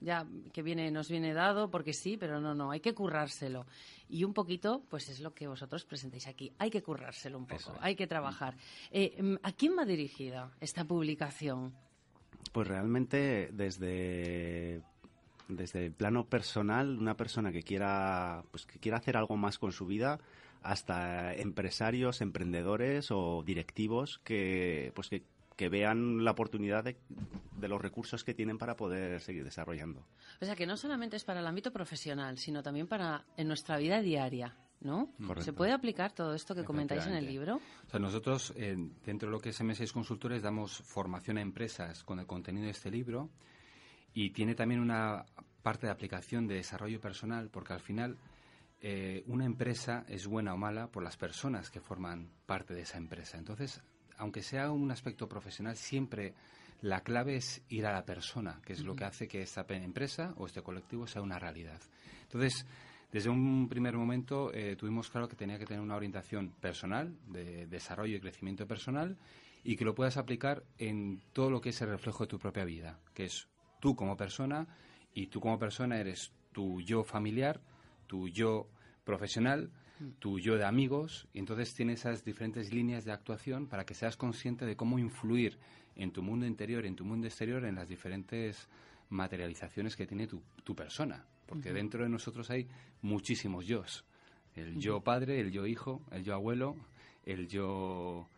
ya 0.00 0.24
que 0.52 0.62
viene 0.62 0.92
nos 0.92 1.08
viene 1.08 1.34
dado 1.34 1.68
porque 1.68 1.92
sí, 1.92 2.16
pero 2.16 2.40
no, 2.40 2.54
no, 2.54 2.70
hay 2.70 2.78
que 2.78 2.94
currárselo. 2.94 3.66
Y 4.08 4.22
un 4.22 4.34
poquito, 4.34 4.84
pues 4.88 5.08
es 5.08 5.18
lo 5.18 5.34
que 5.34 5.48
vosotros 5.48 5.84
presentáis 5.84 6.28
aquí. 6.28 6.52
Hay 6.58 6.70
que 6.70 6.80
currárselo 6.80 7.38
un 7.38 7.46
poco, 7.46 7.74
hay 7.80 7.96
que 7.96 8.06
trabajar. 8.06 8.56
Eh, 8.92 9.36
¿A 9.42 9.50
quién 9.50 9.76
va 9.76 9.84
dirigida 9.84 10.52
esta 10.60 10.84
publicación? 10.84 11.74
Pues 12.50 12.68
realmente 12.68 13.50
desde 13.52 14.82
desde 15.48 15.86
el 15.86 15.92
plano 15.92 16.26
personal, 16.26 16.98
una 16.98 17.16
persona 17.16 17.52
que 17.52 17.62
quiera 17.62 18.42
pues 18.50 18.66
que 18.66 18.78
quiera 18.78 18.98
hacer 18.98 19.16
algo 19.16 19.36
más 19.36 19.58
con 19.58 19.72
su 19.72 19.86
vida, 19.86 20.18
hasta 20.62 21.32
empresarios, 21.34 22.20
emprendedores 22.20 23.10
o 23.10 23.42
directivos 23.44 24.20
que, 24.24 24.92
pues 24.94 25.08
que, 25.08 25.22
que 25.54 25.68
vean 25.68 26.24
la 26.24 26.32
oportunidad 26.32 26.82
de, 26.82 26.96
de, 27.56 27.68
los 27.68 27.80
recursos 27.80 28.24
que 28.24 28.34
tienen 28.34 28.58
para 28.58 28.76
poder 28.76 29.20
seguir 29.20 29.44
desarrollando. 29.44 30.04
O 30.40 30.44
sea, 30.44 30.56
que 30.56 30.66
no 30.66 30.76
solamente 30.76 31.16
es 31.16 31.24
para 31.24 31.40
el 31.40 31.46
ámbito 31.46 31.72
profesional, 31.72 32.38
sino 32.38 32.62
también 32.62 32.88
para 32.88 33.24
en 33.36 33.46
nuestra 33.46 33.78
vida 33.78 34.02
diaria. 34.02 34.56
¿No? 34.86 35.12
Correcto. 35.18 35.42
¿Se 35.42 35.52
puede 35.52 35.72
aplicar 35.72 36.12
todo 36.12 36.34
esto 36.34 36.54
que 36.54 36.64
comentáis 36.64 37.06
en 37.06 37.14
el 37.14 37.26
libro? 37.26 37.56
O 37.56 37.90
sea, 37.90 38.00
nosotros, 38.00 38.54
eh, 38.56 38.76
dentro 39.04 39.28
de 39.28 39.32
lo 39.32 39.40
que 39.40 39.50
es 39.50 39.60
M6 39.60 39.92
Consultores, 39.92 40.42
damos 40.42 40.78
formación 40.78 41.36
a 41.36 41.42
empresas 41.42 42.04
con 42.04 42.20
el 42.20 42.26
contenido 42.26 42.64
de 42.64 42.70
este 42.70 42.90
libro 42.90 43.28
y 44.14 44.30
tiene 44.30 44.54
también 44.54 44.80
una 44.80 45.26
parte 45.62 45.86
de 45.86 45.92
aplicación 45.92 46.46
de 46.46 46.54
desarrollo 46.54 47.00
personal, 47.00 47.50
porque 47.50 47.74
al 47.74 47.80
final 47.80 48.16
eh, 48.80 49.24
una 49.26 49.44
empresa 49.44 50.04
es 50.08 50.26
buena 50.26 50.54
o 50.54 50.56
mala 50.56 50.86
por 50.86 51.02
las 51.02 51.16
personas 51.16 51.70
que 51.70 51.80
forman 51.80 52.30
parte 52.46 52.72
de 52.72 52.82
esa 52.82 52.98
empresa. 52.98 53.36
Entonces, 53.36 53.82
aunque 54.16 54.42
sea 54.42 54.70
un 54.70 54.90
aspecto 54.90 55.28
profesional, 55.28 55.76
siempre 55.76 56.34
la 56.82 57.00
clave 57.00 57.36
es 57.36 57.62
ir 57.68 57.86
a 57.86 57.92
la 57.92 58.04
persona, 58.04 58.60
que 58.64 58.74
es 58.74 58.80
uh 58.80 58.82
-huh. 58.82 58.86
lo 58.86 58.94
que 58.94 59.04
hace 59.04 59.28
que 59.28 59.42
esta 59.42 59.66
empresa 59.68 60.34
o 60.36 60.46
este 60.46 60.62
colectivo 60.62 61.06
sea 61.06 61.22
una 61.22 61.38
realidad. 61.38 61.80
Entonces, 62.22 62.66
desde 63.12 63.30
un 63.30 63.68
primer 63.68 63.96
momento 63.96 64.52
eh, 64.52 64.76
tuvimos 64.76 65.10
claro 65.10 65.28
que 65.28 65.36
tenía 65.36 65.58
que 65.58 65.66
tener 65.66 65.80
una 65.80 65.96
orientación 65.96 66.50
personal, 66.60 67.16
de 67.28 67.66
desarrollo 67.66 68.16
y 68.16 68.20
crecimiento 68.20 68.66
personal, 68.66 69.16
y 69.62 69.76
que 69.76 69.84
lo 69.84 69.94
puedas 69.94 70.16
aplicar 70.16 70.64
en 70.78 71.22
todo 71.32 71.50
lo 71.50 71.60
que 71.60 71.70
es 71.70 71.80
el 71.82 71.88
reflejo 71.88 72.24
de 72.24 72.28
tu 72.28 72.38
propia 72.38 72.64
vida, 72.64 72.98
que 73.14 73.24
es 73.24 73.48
tú 73.80 73.96
como 73.96 74.16
persona, 74.16 74.66
y 75.14 75.28
tú 75.28 75.40
como 75.40 75.58
persona 75.58 75.98
eres 75.98 76.32
tu 76.52 76.80
yo 76.82 77.04
familiar, 77.04 77.60
tu 78.06 78.28
yo 78.28 78.68
profesional, 79.04 79.70
tu 80.18 80.38
yo 80.38 80.56
de 80.56 80.64
amigos, 80.64 81.26
y 81.32 81.38
entonces 81.38 81.74
tienes 81.74 82.00
esas 82.00 82.24
diferentes 82.24 82.72
líneas 82.72 83.04
de 83.04 83.12
actuación 83.12 83.66
para 83.66 83.86
que 83.86 83.94
seas 83.94 84.16
consciente 84.16 84.66
de 84.66 84.76
cómo 84.76 84.98
influir 84.98 85.58
en 85.94 86.12
tu 86.12 86.22
mundo 86.22 86.44
interior 86.46 86.84
y 86.84 86.88
en 86.88 86.96
tu 86.96 87.04
mundo 87.04 87.26
exterior 87.26 87.64
en 87.64 87.76
las 87.76 87.88
diferentes 87.88 88.68
materializaciones 89.08 89.96
que 89.96 90.06
tiene 90.06 90.26
tu, 90.26 90.42
tu 90.64 90.74
persona. 90.74 91.24
Porque 91.46 91.70
uh 91.70 91.72
-huh. 91.72 91.76
dentro 91.76 92.02
de 92.02 92.08
nosotros 92.08 92.50
hay 92.50 92.68
muchísimos 93.02 93.66
yos. 93.66 94.04
El 94.54 94.78
yo 94.78 95.00
padre, 95.00 95.40
el 95.40 95.50
yo 95.52 95.66
hijo, 95.66 96.02
el 96.10 96.24
yo 96.24 96.34
abuelo, 96.34 96.76
el 97.24 97.46
yo 97.46 98.28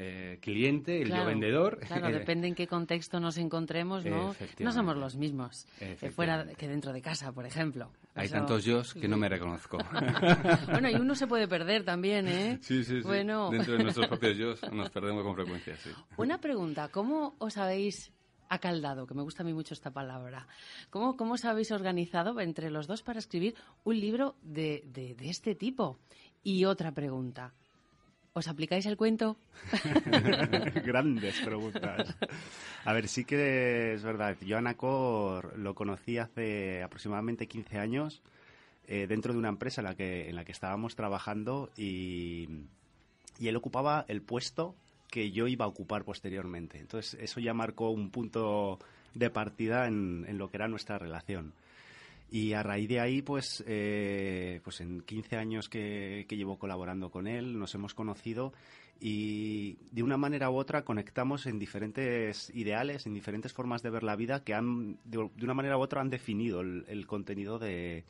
eh, 0.00 0.38
cliente, 0.40 1.02
el 1.02 1.08
claro, 1.08 1.24
yo 1.24 1.28
vendedor. 1.28 1.78
Claro, 1.80 2.08
depende 2.08 2.46
en 2.46 2.54
qué 2.54 2.68
contexto 2.68 3.18
nos 3.18 3.36
encontremos, 3.36 4.04
¿no? 4.04 4.34
No 4.60 4.72
somos 4.72 4.96
los 4.96 5.16
mismos 5.16 5.66
eh, 5.80 5.96
fuera 6.14 6.46
que 6.56 6.68
dentro 6.68 6.92
de 6.92 7.02
casa, 7.02 7.32
por 7.32 7.46
ejemplo. 7.46 7.90
Hay 8.14 8.26
Eso... 8.26 8.36
tantos 8.36 8.64
yo 8.64 8.82
que 9.00 9.08
no 9.08 9.16
me 9.16 9.28
reconozco. 9.28 9.78
bueno, 10.70 10.88
y 10.88 10.94
uno 10.94 11.16
se 11.16 11.26
puede 11.26 11.48
perder 11.48 11.84
también, 11.84 12.28
¿eh? 12.28 12.58
Sí, 12.62 12.84
sí, 12.84 13.00
sí. 13.00 13.06
Bueno... 13.06 13.50
Dentro 13.50 13.76
de 13.76 13.82
nuestros 13.82 14.06
propios 14.06 14.36
yo 14.36 14.54
nos 14.70 14.90
perdemos 14.90 15.24
con 15.24 15.34
frecuencia, 15.34 15.76
sí. 15.76 15.90
Una 16.16 16.40
pregunta, 16.40 16.88
¿cómo 16.88 17.34
os 17.38 17.56
habéis 17.56 18.12
acaldado, 18.48 19.06
que 19.06 19.14
me 19.14 19.22
gusta 19.22 19.42
a 19.42 19.46
mí 19.46 19.52
mucho 19.52 19.74
esta 19.74 19.90
palabra. 19.90 20.46
¿Cómo, 20.90 21.16
cómo 21.16 21.34
os 21.34 21.44
habéis 21.44 21.70
organizado 21.70 22.40
entre 22.40 22.70
los 22.70 22.86
dos 22.86 23.02
para 23.02 23.18
escribir 23.18 23.54
un 23.84 24.00
libro 24.00 24.36
de, 24.42 24.84
de, 24.86 25.16
este 25.28 25.54
tipo? 25.54 25.98
Y 26.42 26.64
otra 26.64 26.92
pregunta. 26.92 27.52
¿Os 28.32 28.46
aplicáis 28.46 28.86
el 28.86 28.96
cuento? 28.96 29.36
Grandes 30.84 31.40
preguntas. 31.40 32.16
A 32.84 32.92
ver, 32.92 33.08
sí 33.08 33.24
que 33.24 33.94
es 33.94 34.02
verdad. 34.02 34.36
Yo 34.40 34.58
a 34.58 34.60
Nacor 34.60 35.58
lo 35.58 35.74
conocí 35.74 36.18
hace 36.18 36.82
aproximadamente 36.82 37.48
15 37.48 37.78
años 37.78 38.22
eh, 38.86 39.06
dentro 39.08 39.32
de 39.32 39.38
una 39.38 39.48
empresa 39.48 39.80
en 39.80 39.86
la 39.86 39.94
que, 39.94 40.28
en 40.28 40.36
la 40.36 40.44
que 40.44 40.52
estábamos 40.52 40.94
trabajando 40.94 41.70
y, 41.76 42.48
y 43.38 43.48
él 43.48 43.56
ocupaba 43.56 44.04
el 44.08 44.22
puesto 44.22 44.76
que 45.10 45.30
yo 45.30 45.46
iba 45.46 45.64
a 45.64 45.68
ocupar 45.68 46.04
posteriormente. 46.04 46.78
Entonces, 46.78 47.18
eso 47.20 47.40
ya 47.40 47.54
marcó 47.54 47.90
un 47.90 48.10
punto 48.10 48.78
de 49.14 49.30
partida 49.30 49.86
en, 49.86 50.24
en 50.28 50.38
lo 50.38 50.50
que 50.50 50.56
era 50.56 50.68
nuestra 50.68 50.98
relación. 50.98 51.52
Y 52.30 52.52
a 52.52 52.62
raíz 52.62 52.88
de 52.88 53.00
ahí, 53.00 53.22
pues, 53.22 53.64
eh, 53.66 54.60
pues 54.62 54.80
en 54.80 55.00
15 55.00 55.36
años 55.36 55.68
que, 55.68 56.26
que, 56.28 56.36
llevo 56.36 56.58
colaborando 56.58 57.10
con 57.10 57.26
él, 57.26 57.58
nos 57.58 57.74
hemos 57.74 57.94
conocido 57.94 58.52
y 59.00 59.76
de 59.92 60.02
una 60.02 60.16
manera 60.16 60.50
u 60.50 60.56
otra 60.56 60.84
conectamos 60.84 61.46
en 61.46 61.58
diferentes 61.58 62.50
ideales, 62.54 63.06
en 63.06 63.14
diferentes 63.14 63.52
formas 63.52 63.82
de 63.82 63.90
ver 63.90 64.02
la 64.02 64.16
vida 64.16 64.44
que 64.44 64.54
han, 64.54 64.98
de, 65.04 65.18
una 65.18 65.54
manera 65.54 65.78
u 65.78 65.80
otra 65.80 66.02
han 66.02 66.10
definido 66.10 66.60
el, 66.60 66.84
el 66.88 67.06
contenido 67.06 67.58
de, 67.58 68.04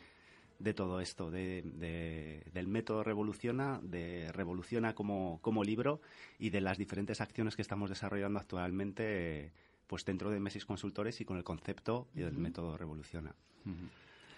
de 0.58 0.74
todo 0.74 1.00
esto, 1.00 1.30
de, 1.30 1.62
de, 1.62 2.42
del 2.52 2.66
método 2.66 3.04
Revoluciona, 3.04 3.80
de 3.82 4.32
Revoluciona 4.32 4.94
como, 4.94 5.40
como 5.40 5.62
libro 5.62 6.00
y 6.38 6.50
de 6.50 6.60
las 6.60 6.78
diferentes 6.78 7.20
acciones 7.20 7.54
que 7.54 7.62
estamos 7.62 7.88
desarrollando 7.90 8.38
actualmente 8.38 9.52
pues 9.86 10.04
dentro 10.04 10.30
de 10.30 10.40
Mesis 10.40 10.66
Consultores 10.66 11.20
y 11.20 11.24
con 11.24 11.36
el 11.38 11.44
concepto 11.44 12.08
y 12.14 12.20
del 12.20 12.34
uh 12.34 12.36
-huh. 12.36 12.42
método 12.42 12.76
Revoluciona. 12.76 13.34
Uh 13.64 13.70
-huh. 13.70 13.88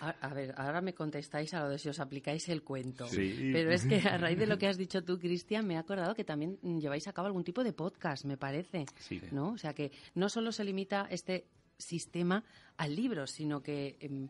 A, 0.01 0.11
a, 0.21 0.33
ver, 0.33 0.55
ahora 0.57 0.81
me 0.81 0.95
contestáis 0.95 1.53
a 1.53 1.61
lo 1.61 1.69
de 1.69 1.79
si 1.79 1.89
os 1.91 2.01
aplicáis 2.01 2.49
el 2.49 2.63
cuento. 2.63 3.07
Sí. 3.07 3.51
Pero 3.53 3.71
es 3.71 3.85
que 3.85 3.97
a 4.01 4.17
raíz 4.17 4.39
de 4.39 4.47
lo 4.47 4.57
que 4.57 4.67
has 4.69 4.79
dicho 4.79 5.05
tú, 5.05 5.19
Cristian, 5.19 5.67
me 5.67 5.75
he 5.75 5.77
acordado 5.77 6.15
que 6.15 6.25
también 6.25 6.59
lleváis 6.81 7.07
a 7.07 7.13
cabo 7.13 7.27
algún 7.27 7.45
tipo 7.45 7.63
de 7.63 7.75
podcast, 7.75 8.25
me 8.25 8.39
parece. 8.39 8.87
Sí. 8.99 9.21
¿No? 9.31 9.51
O 9.51 9.59
sea 9.59 9.75
que 9.75 9.93
no 10.15 10.31
solo 10.31 10.53
se 10.53 10.65
limita 10.65 11.07
este 11.11 11.49
sistema 11.77 12.45
al 12.79 12.97
libro, 12.97 13.27
sino 13.27 13.63
que 13.63 13.99
eh, 14.01 14.29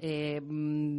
eh, 0.00 0.40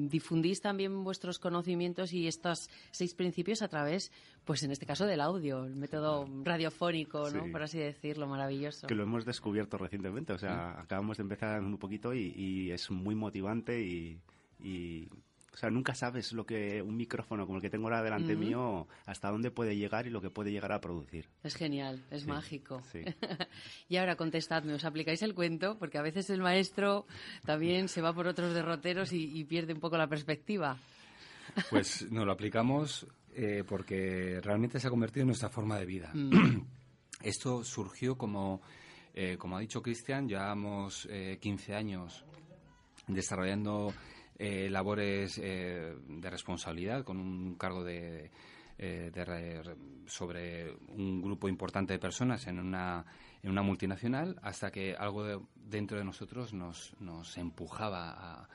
difundís 0.09 0.61
también 0.61 1.03
vuestros 1.03 1.39
conocimientos 1.39 2.13
y 2.13 2.27
estos 2.27 2.69
seis 2.91 3.13
principios 3.13 3.61
a 3.61 3.67
través, 3.67 4.11
pues 4.45 4.63
en 4.63 4.71
este 4.71 4.85
caso 4.85 5.05
del 5.05 5.21
audio, 5.21 5.65
el 5.65 5.75
método 5.75 6.27
radiofónico, 6.43 7.29
¿no? 7.31 7.45
Sí. 7.45 7.51
Por 7.51 7.63
así 7.63 7.79
decirlo, 7.79 8.27
maravilloso. 8.27 8.87
Que 8.87 8.95
lo 8.95 9.03
hemos 9.03 9.25
descubierto 9.25 9.77
recientemente, 9.77 10.33
o 10.33 10.37
sea, 10.37 10.73
¿Sí? 10.75 10.81
acabamos 10.83 11.17
de 11.17 11.23
empezar 11.23 11.61
un 11.61 11.77
poquito 11.77 12.13
y, 12.13 12.33
y 12.35 12.71
es 12.71 12.89
muy 12.91 13.15
motivante 13.15 13.81
y, 13.81 14.19
y 14.63 15.09
o 15.55 15.57
sea, 15.57 15.69
nunca 15.69 15.95
sabes 15.95 16.33
lo 16.33 16.45
que 16.45 16.81
un 16.81 16.97
micrófono 16.97 17.45
como 17.45 17.59
el 17.59 17.61
que 17.61 17.69
tengo 17.69 17.85
ahora 17.85 18.03
delante 18.03 18.35
mío, 18.35 18.89
hasta 19.05 19.31
dónde 19.31 19.51
puede 19.51 19.77
llegar 19.77 20.05
y 20.05 20.09
lo 20.09 20.19
que 20.19 20.29
puede 20.29 20.51
llegar 20.51 20.73
a 20.73 20.81
producir. 20.81 21.29
Es 21.43 21.55
genial, 21.55 22.03
es 22.11 22.23
sí, 22.23 22.27
mágico. 22.27 22.81
Sí. 22.91 23.03
y 23.87 23.95
ahora 23.95 24.17
contestadme, 24.17 24.73
¿os 24.73 24.83
aplicáis 24.83 25.21
el 25.21 25.33
cuento? 25.33 25.79
Porque 25.79 25.97
a 25.97 26.01
veces 26.01 26.29
el 26.29 26.41
maestro 26.41 27.05
también 27.45 27.87
se 27.87 28.01
va 28.01 28.11
por 28.11 28.27
otros 28.27 28.53
derroteros 28.53 29.13
y, 29.13 29.39
y 29.39 29.45
pierde 29.45 29.71
un 29.71 29.79
poco 29.79 29.97
la 29.97 30.07
perspectiva. 30.07 30.77
Pues 31.69 32.11
no, 32.11 32.25
lo 32.25 32.33
aplicamos 32.33 33.07
eh, 33.33 33.63
porque 33.65 34.41
realmente 34.43 34.77
se 34.77 34.87
ha 34.87 34.89
convertido 34.89 35.21
en 35.21 35.27
nuestra 35.27 35.49
forma 35.49 35.79
de 35.79 35.85
vida. 35.85 36.11
Mm. 36.13 36.65
Esto 37.23 37.63
surgió 37.63 38.17
como, 38.17 38.61
eh, 39.13 39.37
como 39.37 39.55
ha 39.55 39.61
dicho 39.61 39.81
Cristian, 39.81 40.27
llevamos 40.27 41.07
eh, 41.09 41.37
15 41.39 41.75
años 41.75 42.25
desarrollando 43.07 43.93
eh, 44.37 44.69
labores 44.69 45.39
eh, 45.41 45.95
de 46.09 46.29
responsabilidad 46.29 47.05
con 47.05 47.17
un 47.17 47.55
cargo 47.55 47.85
de, 47.85 48.31
eh, 48.77 49.09
re, 49.13 49.61
sobre 50.07 50.75
un 50.89 51.21
grupo 51.21 51.47
importante 51.47 51.93
de 51.93 51.99
personas 51.99 52.45
en 52.47 52.59
una, 52.59 53.05
en 53.41 53.49
una 53.49 53.61
multinacional 53.61 54.37
hasta 54.43 54.71
que 54.71 54.93
algo 54.93 55.23
de, 55.23 55.39
dentro 55.55 55.97
de 55.97 56.03
nosotros 56.03 56.53
nos, 56.53 56.93
nos 56.99 57.37
empujaba 57.37 58.49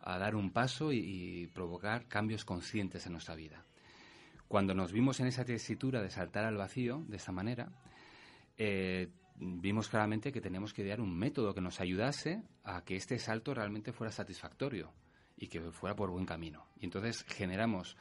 a, 0.00 0.18
dar 0.18 0.34
un 0.34 0.50
paso 0.50 0.90
y, 0.90 1.46
provocar 1.52 2.08
cambios 2.08 2.46
conscientes 2.46 3.04
en 3.04 3.12
nuestra 3.12 3.34
vida. 3.34 3.66
Cuando 4.46 4.72
nos 4.72 4.90
vimos 4.90 5.20
en 5.20 5.26
esa 5.26 5.44
tesitura 5.44 6.00
de 6.00 6.08
saltar 6.08 6.46
al 6.46 6.56
vacío 6.56 7.04
de 7.06 7.18
esta 7.18 7.30
manera, 7.30 7.70
vimos 9.36 9.90
claramente 9.90 10.32
que 10.32 10.40
teníamos 10.40 10.72
que 10.72 10.80
idear 10.80 11.02
un 11.02 11.14
método 11.14 11.52
que 11.52 11.60
nos 11.60 11.82
ayudase 11.82 12.42
a 12.64 12.82
que 12.86 12.96
este 12.96 13.18
salto 13.18 13.52
realmente 13.52 13.92
fuera 13.92 14.10
satisfactorio 14.10 14.94
y 15.38 15.48
que 15.48 15.60
fuera 15.72 15.96
por 15.96 16.10
buen 16.10 16.26
camino. 16.26 16.66
Y 16.80 16.84
entonces 16.84 17.24
generamos 17.28 17.96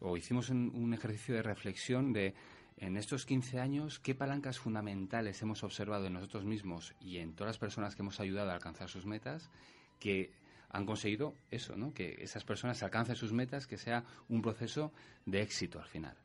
o 0.00 0.16
hicimos 0.16 0.48
un, 0.48 0.72
un, 0.74 0.94
ejercicio 0.94 1.34
de 1.34 1.42
reflexión 1.42 2.12
de 2.12 2.34
en 2.76 2.96
estos 2.96 3.26
15 3.26 3.58
años 3.58 3.98
qué 3.98 4.14
palancas 4.14 4.58
fundamentales 4.58 5.42
hemos 5.42 5.64
observado 5.64 6.06
en 6.06 6.12
nosotros 6.12 6.44
mismos 6.44 6.94
y 7.00 7.18
en 7.18 7.34
todas 7.34 7.50
las 7.50 7.58
personas 7.58 7.96
que 7.96 8.02
hemos 8.02 8.20
ayudado 8.20 8.50
a 8.50 8.54
alcanzar 8.54 8.88
sus 8.88 9.06
metas 9.06 9.50
que 9.98 10.32
han 10.70 10.86
conseguido 10.86 11.34
eso, 11.50 11.76
¿no? 11.76 11.92
que 11.92 12.16
esas 12.20 12.44
personas 12.44 12.82
alcancen 12.82 13.16
sus 13.16 13.32
metas, 13.32 13.66
que 13.66 13.76
sea 13.76 14.04
un 14.28 14.42
proceso 14.42 14.92
de 15.24 15.42
éxito 15.42 15.80
al 15.80 15.86
final. 15.86 16.16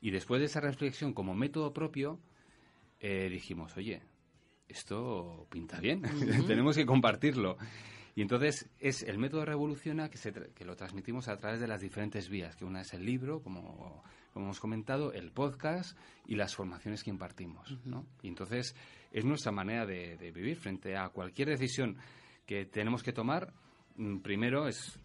Y 0.00 0.10
después 0.10 0.40
de 0.40 0.46
esa 0.46 0.60
reflexión 0.60 1.12
como 1.12 1.34
método 1.34 1.72
propio, 1.72 2.20
eh, 3.00 3.28
dijimos, 3.30 3.76
oye, 3.76 4.02
esto 4.68 5.46
pinta 5.50 5.80
bien, 5.80 6.04
uh 6.04 6.08
-huh. 6.08 6.46
tenemos 6.46 6.76
que 6.76 6.86
compartirlo. 6.86 7.56
Y 8.18 8.22
entonces 8.22 8.68
es 8.80 9.04
el 9.04 9.16
método 9.16 9.44
Revoluciona 9.44 10.10
que, 10.10 10.18
se, 10.18 10.32
que 10.32 10.64
lo 10.64 10.74
transmitimos 10.74 11.28
a 11.28 11.36
través 11.36 11.60
de 11.60 11.68
las 11.68 11.80
diferentes 11.80 12.28
vías, 12.28 12.56
que 12.56 12.64
una 12.64 12.80
es 12.80 12.92
el 12.92 13.06
libro, 13.06 13.40
como, 13.44 14.02
como 14.32 14.46
hemos 14.46 14.58
comentado, 14.58 15.12
el 15.12 15.30
podcast 15.30 15.96
y 16.26 16.34
las 16.34 16.56
formaciones 16.56 17.04
que 17.04 17.10
impartimos. 17.10 17.70
Uh 17.70 17.74
-huh. 17.76 17.84
¿no? 17.84 18.06
Y 18.20 18.26
entonces 18.26 18.74
es 19.12 19.24
nuestra 19.24 19.52
manera 19.52 19.86
de, 19.86 20.16
de, 20.16 20.32
vivir 20.32 20.56
frente 20.56 20.96
a 20.96 21.10
cualquier 21.10 21.50
decisión 21.50 21.96
que 22.44 22.66
tenemos 22.66 23.04
que 23.04 23.12
tomar. 23.12 23.52
Mm, 23.94 24.16
primero 24.18 24.66
es 24.66 24.98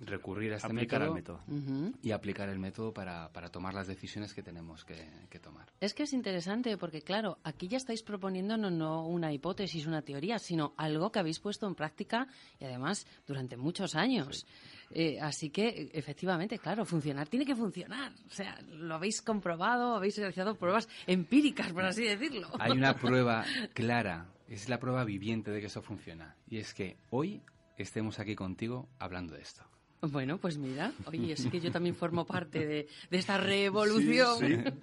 recurrir 0.00 0.52
a 0.52 0.56
este 0.56 0.68
Aplicar 0.68 1.00
método, 1.12 1.40
el 1.46 1.54
método. 1.54 1.84
Ujú. 1.86 1.98
y 2.02 2.12
aplicar 2.12 2.48
el 2.48 2.58
método 2.58 2.92
para, 2.92 3.32
para 3.32 3.50
tomar 3.50 3.74
las 3.74 3.86
decisiones 3.86 4.32
que 4.32 4.42
tenemos 4.42 4.84
que, 4.84 5.08
que 5.28 5.38
tomar. 5.38 5.68
Es 5.80 5.94
que 5.94 6.04
es 6.04 6.12
interesante 6.12 6.76
porque, 6.76 7.02
claro, 7.02 7.38
aquí 7.42 7.68
ya 7.68 7.78
estáis 7.78 8.02
proponiéndonos 8.02 8.72
no 8.72 9.06
una 9.06 9.32
hipótesis, 9.32 9.86
una 9.86 10.02
teoría, 10.02 10.38
sino 10.38 10.74
algo 10.76 11.10
que 11.10 11.18
habéis 11.18 11.40
puesto 11.40 11.66
en 11.66 11.74
práctica 11.74 12.28
y 12.60 12.64
además 12.64 13.06
durante 13.26 13.56
muchos 13.56 13.94
años. 13.94 14.46
Eh, 14.90 15.18
así 15.20 15.50
que, 15.50 15.90
efectivamente, 15.92 16.58
claro, 16.58 16.84
funcionar 16.84 17.28
tiene 17.28 17.44
que 17.44 17.54
funcionar. 17.54 18.12
O 18.26 18.30
sea, 18.30 18.58
lo 18.68 18.94
habéis 18.94 19.20
comprobado, 19.20 19.94
habéis 19.94 20.16
realizado 20.16 20.54
pruebas 20.54 20.88
empíricas, 21.06 21.72
por 21.72 21.84
así 21.84 22.04
decirlo. 22.04 22.48
Hay 22.58 22.72
una 22.72 22.96
prueba 22.96 23.44
clara, 23.74 24.28
es 24.48 24.68
la 24.68 24.78
prueba 24.78 25.04
viviente 25.04 25.50
de 25.50 25.60
que 25.60 25.66
eso 25.66 25.82
funciona. 25.82 26.36
Y 26.48 26.58
es 26.58 26.72
que 26.72 26.96
hoy 27.10 27.42
estemos 27.76 28.18
aquí 28.18 28.34
contigo 28.34 28.88
hablando 28.98 29.34
de 29.34 29.42
esto. 29.42 29.64
Bueno, 30.00 30.38
pues 30.38 30.58
mira, 30.58 30.92
oye, 31.06 31.32
es 31.32 31.46
que 31.46 31.60
yo 31.60 31.72
también 31.72 31.94
formo 31.96 32.24
parte 32.24 32.64
de, 32.64 32.88
de 33.10 33.18
esta 33.18 33.36
revolución, 33.38 34.78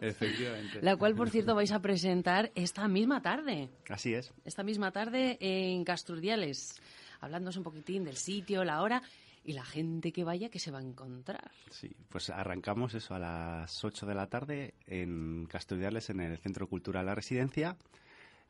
Efectivamente. 0.00 0.80
la 0.82 0.96
cual, 0.96 1.14
por 1.14 1.30
cierto, 1.30 1.54
vais 1.54 1.70
a 1.70 1.80
presentar 1.80 2.50
esta 2.54 2.88
misma 2.88 3.22
tarde. 3.22 3.70
Así 3.88 4.14
es. 4.14 4.32
esta 4.44 4.64
misma 4.64 4.90
tarde 4.90 5.38
en 5.40 5.84
Casturdiales, 5.84 6.80
hablándonos 7.20 7.56
un 7.56 7.62
poquitín 7.62 8.04
del 8.04 8.16
sitio, 8.16 8.64
la 8.64 8.82
hora 8.82 9.02
y 9.44 9.52
la 9.52 9.64
gente 9.64 10.10
que 10.10 10.24
vaya 10.24 10.48
que 10.48 10.58
se 10.58 10.72
va 10.72 10.80
a 10.80 10.82
encontrar. 10.82 11.52
Sí, 11.70 11.94
pues 12.08 12.30
arrancamos 12.30 12.94
eso 12.94 13.14
a 13.14 13.20
las 13.20 13.84
8 13.84 14.04
de 14.04 14.14
la 14.16 14.26
tarde 14.26 14.74
en 14.88 15.46
Casturdiales, 15.46 16.10
en 16.10 16.20
el 16.20 16.38
Centro 16.38 16.66
Cultural 16.68 17.06
La 17.06 17.14
Residencia. 17.14 17.76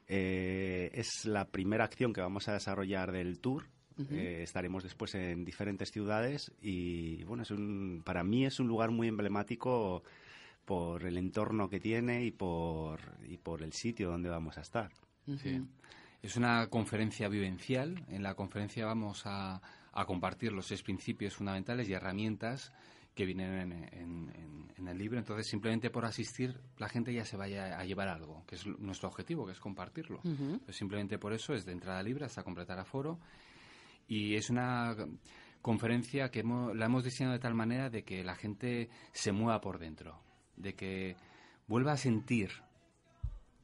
Eh, 0.08 0.90
es 0.94 1.26
la 1.26 1.44
primera 1.46 1.84
acción 1.84 2.14
que 2.14 2.22
vamos 2.22 2.48
a 2.48 2.54
desarrollar 2.54 3.12
del 3.12 3.40
tour. 3.40 3.66
Eh, 4.10 4.42
estaremos 4.42 4.82
después 4.82 5.14
en 5.14 5.44
diferentes 5.44 5.90
ciudades 5.90 6.52
y 6.60 7.24
bueno, 7.24 7.42
es 7.44 7.50
un, 7.50 8.02
para 8.04 8.22
mí 8.24 8.44
es 8.44 8.60
un 8.60 8.68
lugar 8.68 8.90
muy 8.90 9.08
emblemático 9.08 10.02
por 10.64 11.04
el 11.04 11.16
entorno 11.16 11.68
que 11.68 11.80
tiene 11.80 12.24
y 12.24 12.30
por, 12.32 13.00
y 13.28 13.36
por 13.38 13.62
el 13.62 13.72
sitio 13.72 14.10
donde 14.10 14.28
vamos 14.28 14.58
a 14.58 14.62
estar. 14.62 14.90
Sí. 15.38 15.62
Es 16.22 16.36
una 16.36 16.66
conferencia 16.68 17.28
vivencial. 17.28 18.04
En 18.08 18.22
la 18.22 18.34
conferencia 18.34 18.84
vamos 18.86 19.22
a, 19.26 19.60
a 19.92 20.04
compartir 20.06 20.52
los 20.52 20.66
seis 20.66 20.82
principios 20.82 21.34
fundamentales 21.34 21.88
y 21.88 21.92
herramientas 21.92 22.72
que 23.14 23.24
vienen 23.24 23.52
en, 23.54 23.72
en- 23.72 24.30
en- 24.34 24.72
en 24.76 24.88
el 24.88 24.98
libro. 24.98 25.18
Entonces, 25.18 25.46
simplemente 25.46 25.88
por 25.88 26.04
asistir, 26.04 26.60
la 26.78 26.88
gente 26.88 27.14
ya 27.14 27.24
se 27.24 27.36
vaya 27.36 27.78
a 27.78 27.84
llevar 27.84 28.08
algo, 28.08 28.44
que 28.46 28.56
es 28.56 28.66
nuestro 28.66 29.08
objetivo, 29.08 29.46
que 29.46 29.52
es 29.52 29.60
compartirlo. 29.60 30.20
Pues 30.64 30.76
simplemente 30.76 31.18
por 31.18 31.32
eso 31.32 31.54
es 31.54 31.64
de 31.64 31.72
entrada 31.72 32.02
libre 32.02 32.26
hasta 32.26 32.42
completar 32.42 32.78
aforo. 32.78 33.18
Y 34.08 34.34
es 34.36 34.50
una 34.50 34.94
conferencia 35.62 36.30
que 36.30 36.40
hemos- 36.40 36.76
la 36.76 36.86
hemos 36.86 37.04
diseñado 37.04 37.32
de 37.34 37.40
tal 37.40 37.54
manera 37.54 37.90
de 37.90 38.04
que 38.04 38.22
la 38.22 38.34
gente 38.36 38.88
se 39.12 39.32
mueva 39.32 39.60
por 39.60 39.78
dentro, 39.78 40.20
de 40.56 40.74
que 40.74 41.16
vuelva 41.66 41.92
a 41.92 41.96
sentir 41.96 42.50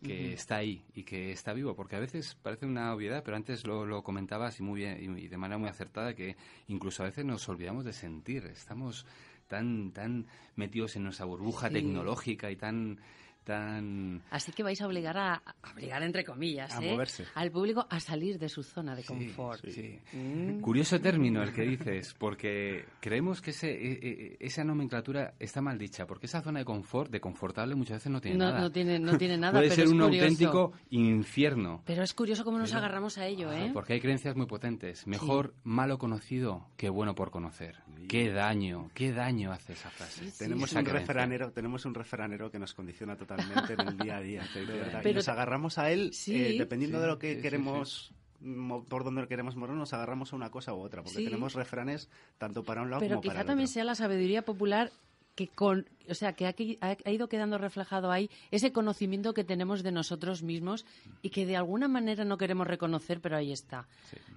que 0.03 0.33
está 0.33 0.57
ahí 0.57 0.85
y 0.97 1.05
que 1.05 1.31
está 1.31 1.53
vivo, 1.53 1.77
porque 1.77 1.95
a 1.95 2.01
veces 2.01 2.35
parece 2.43 2.67
una 2.67 2.93
obviedad, 2.93 3.23
pero 3.23 3.37
antes 3.37 3.65
lo, 3.65 3.87
lo 3.87 4.03
comentabas 4.03 4.59
y 4.59 4.65
muy 4.65 4.81
bien 4.81 4.99
y, 5.17 5.21
y 5.21 5.29
de 5.29 5.37
manera 5.37 5.59
muy 5.59 5.69
acertada 5.69 6.13
que 6.13 6.35
incluso 6.67 7.05
a 7.05 7.07
veces 7.07 7.25
nos 7.25 7.49
olvidamos 7.49 7.85
de 7.85 7.93
sentir, 7.93 8.47
estamos 8.47 9.07
tan 9.47 9.93
tan 9.93 10.27
metidos 10.57 10.97
en 10.97 11.05
nuestra 11.05 11.25
burbuja 11.25 11.69
Sí. 11.69 11.75
tecnológica 11.75 12.51
y 12.51 12.57
tan 12.57 12.99
tan 13.45 14.23
Así 14.31 14.53
que 14.53 14.63
vais 14.63 14.81
a 14.81 14.87
obligar 14.87 15.17
a, 15.19 15.35
a 15.35 15.73
obligar 15.73 16.03
entre 16.03 16.25
comillas, 16.25 16.75
A 16.75 16.83
¿eh? 16.85 16.91
moverse. 16.93 17.25
al 17.35 17.51
público 17.51 17.87
a 17.91 18.01
salir 18.01 18.39
de 18.39 18.49
su 18.49 18.63
zona 18.63 18.95
de 18.97 19.03
Sí, 19.03 19.09
confort. 19.09 19.65
sí. 19.69 19.99
Mm. 20.13 20.61
Curioso 20.61 21.01
término 21.01 21.43
el 21.43 21.53
que 21.53 21.63
dices, 21.63 22.15
porque 22.19 22.85
creemos 23.01 23.41
que 23.41 23.51
ese, 23.51 23.71
e- 23.71 23.99
e- 24.03 24.37
esa 24.41 24.65
nomenclatura 24.65 25.35
está 25.39 25.61
mal 25.61 25.79
dicha, 25.79 26.07
porque 26.07 26.27
esa 26.27 26.43
zona 26.43 26.61
de 26.61 26.65
confort, 26.65 27.11
de 27.11 27.21
confortable, 27.21 27.75
muchas 27.75 27.97
veces 27.99 28.13
no 28.13 28.21
tiene 28.21 28.37
No, 28.39 28.45
nada. 28.47 28.61
no 28.61 28.71
tiene, 28.73 28.99
no 28.99 29.17
tiene 29.19 29.37
nada, 29.39 29.53
Puede 29.59 29.65
pero 29.65 29.75
ser 29.75 29.85
es 29.85 29.91
un 29.91 29.99
curioso. 30.01 30.25
auténtico 30.25 30.73
infierno. 30.91 31.83
Pero 31.85 32.03
es 32.03 32.15
curioso 32.15 32.45
cómo 32.45 32.59
nos 32.59 32.73
agarramos 32.75 33.19
a 33.19 33.27
ello, 33.27 33.53
¿eh? 33.53 33.71
Porque 33.73 33.95
hay 33.95 34.01
creencias 34.01 34.37
muy 34.37 34.47
potentes. 34.47 35.07
Mejor 35.07 35.55
malo 35.65 35.99
conocido 35.99 36.67
que 36.77 36.89
bueno 36.89 37.15
por 37.15 37.31
conocer. 37.31 37.77
Qué 38.09 38.31
daño, 38.31 38.91
qué 38.95 39.13
daño 39.13 39.53
hace 39.53 39.73
esa 39.75 39.91
frase. 39.91 40.31
Tenemos 40.39 40.73
un 40.73 40.83
creencia. 40.83 40.99
refranero, 41.01 41.53
tenemos 41.53 41.85
un 41.85 41.95
refranero 41.95 42.51
que 42.51 42.59
nos 42.59 42.75
condiciona 42.75 43.17
totalmente 43.17 43.32
en 43.41 43.81
el 43.89 43.99
día 43.99 44.17
a 44.17 44.21
día. 44.21 44.43
de 44.55 44.65
verdad. 44.67 45.01
y 45.01 45.03
Pero 45.03 45.15
nos 45.17 45.29
agarramos 45.29 45.79
a 45.79 45.91
él 45.91 46.13
Sí. 46.13 46.35
eh, 46.35 46.59
dependiendo 46.59 46.99
Sí, 46.99 47.03
de 47.03 47.09
lo 47.09 47.19
que 47.19 47.37
sí, 47.37 47.43
queremos, 47.43 48.13
mo- 48.41 48.85
por 48.85 49.05
donde 49.05 49.27
queremos 49.29 49.57
mover, 49.57 49.75
nos 49.77 49.93
agarramos 49.93 50.33
a 50.33 50.37
una 50.37 50.51
cosa 50.51 50.75
u 50.75 50.81
otra, 50.81 51.03
porque 51.03 51.19
Sí. 51.19 51.25
tenemos 51.25 51.55
refranes 51.55 52.09
tanto 52.39 52.65
para 52.65 52.83
un 52.83 52.91
lado 52.91 53.01
Pero 53.01 53.17
como 53.17 53.23
para 53.23 53.35
quizá 53.35 53.41
el 53.43 53.47
también 53.47 53.65
otro. 53.67 53.75
sea 53.75 53.85
la 53.85 53.95
sabiduría 53.95 54.43
popular 54.45 54.91
que 55.35 55.49
con, 55.49 55.89
o 56.11 56.15
sea, 56.15 56.35
que 56.35 56.47
ha, 56.47 56.53
que- 56.53 56.77
ha- 56.83 56.95
ha 57.07 57.11
ido 57.11 57.27
quedando 57.27 57.57
reflejado 57.57 58.11
ahí 58.13 58.29
ese 58.51 58.71
conocimiento 58.71 59.33
que 59.33 59.45
tenemos 59.45 59.83
de 59.83 59.91
nosotros 59.91 60.43
mismos 60.43 60.85
y 61.23 61.31
que 61.31 61.47
de 61.47 61.57
alguna 61.57 61.89
manera 61.89 62.27
no 62.27 62.37
queremos 62.37 62.67
reconocer, 62.67 63.23
pero 63.23 63.39
ahí 63.39 63.51
está. 63.51 63.89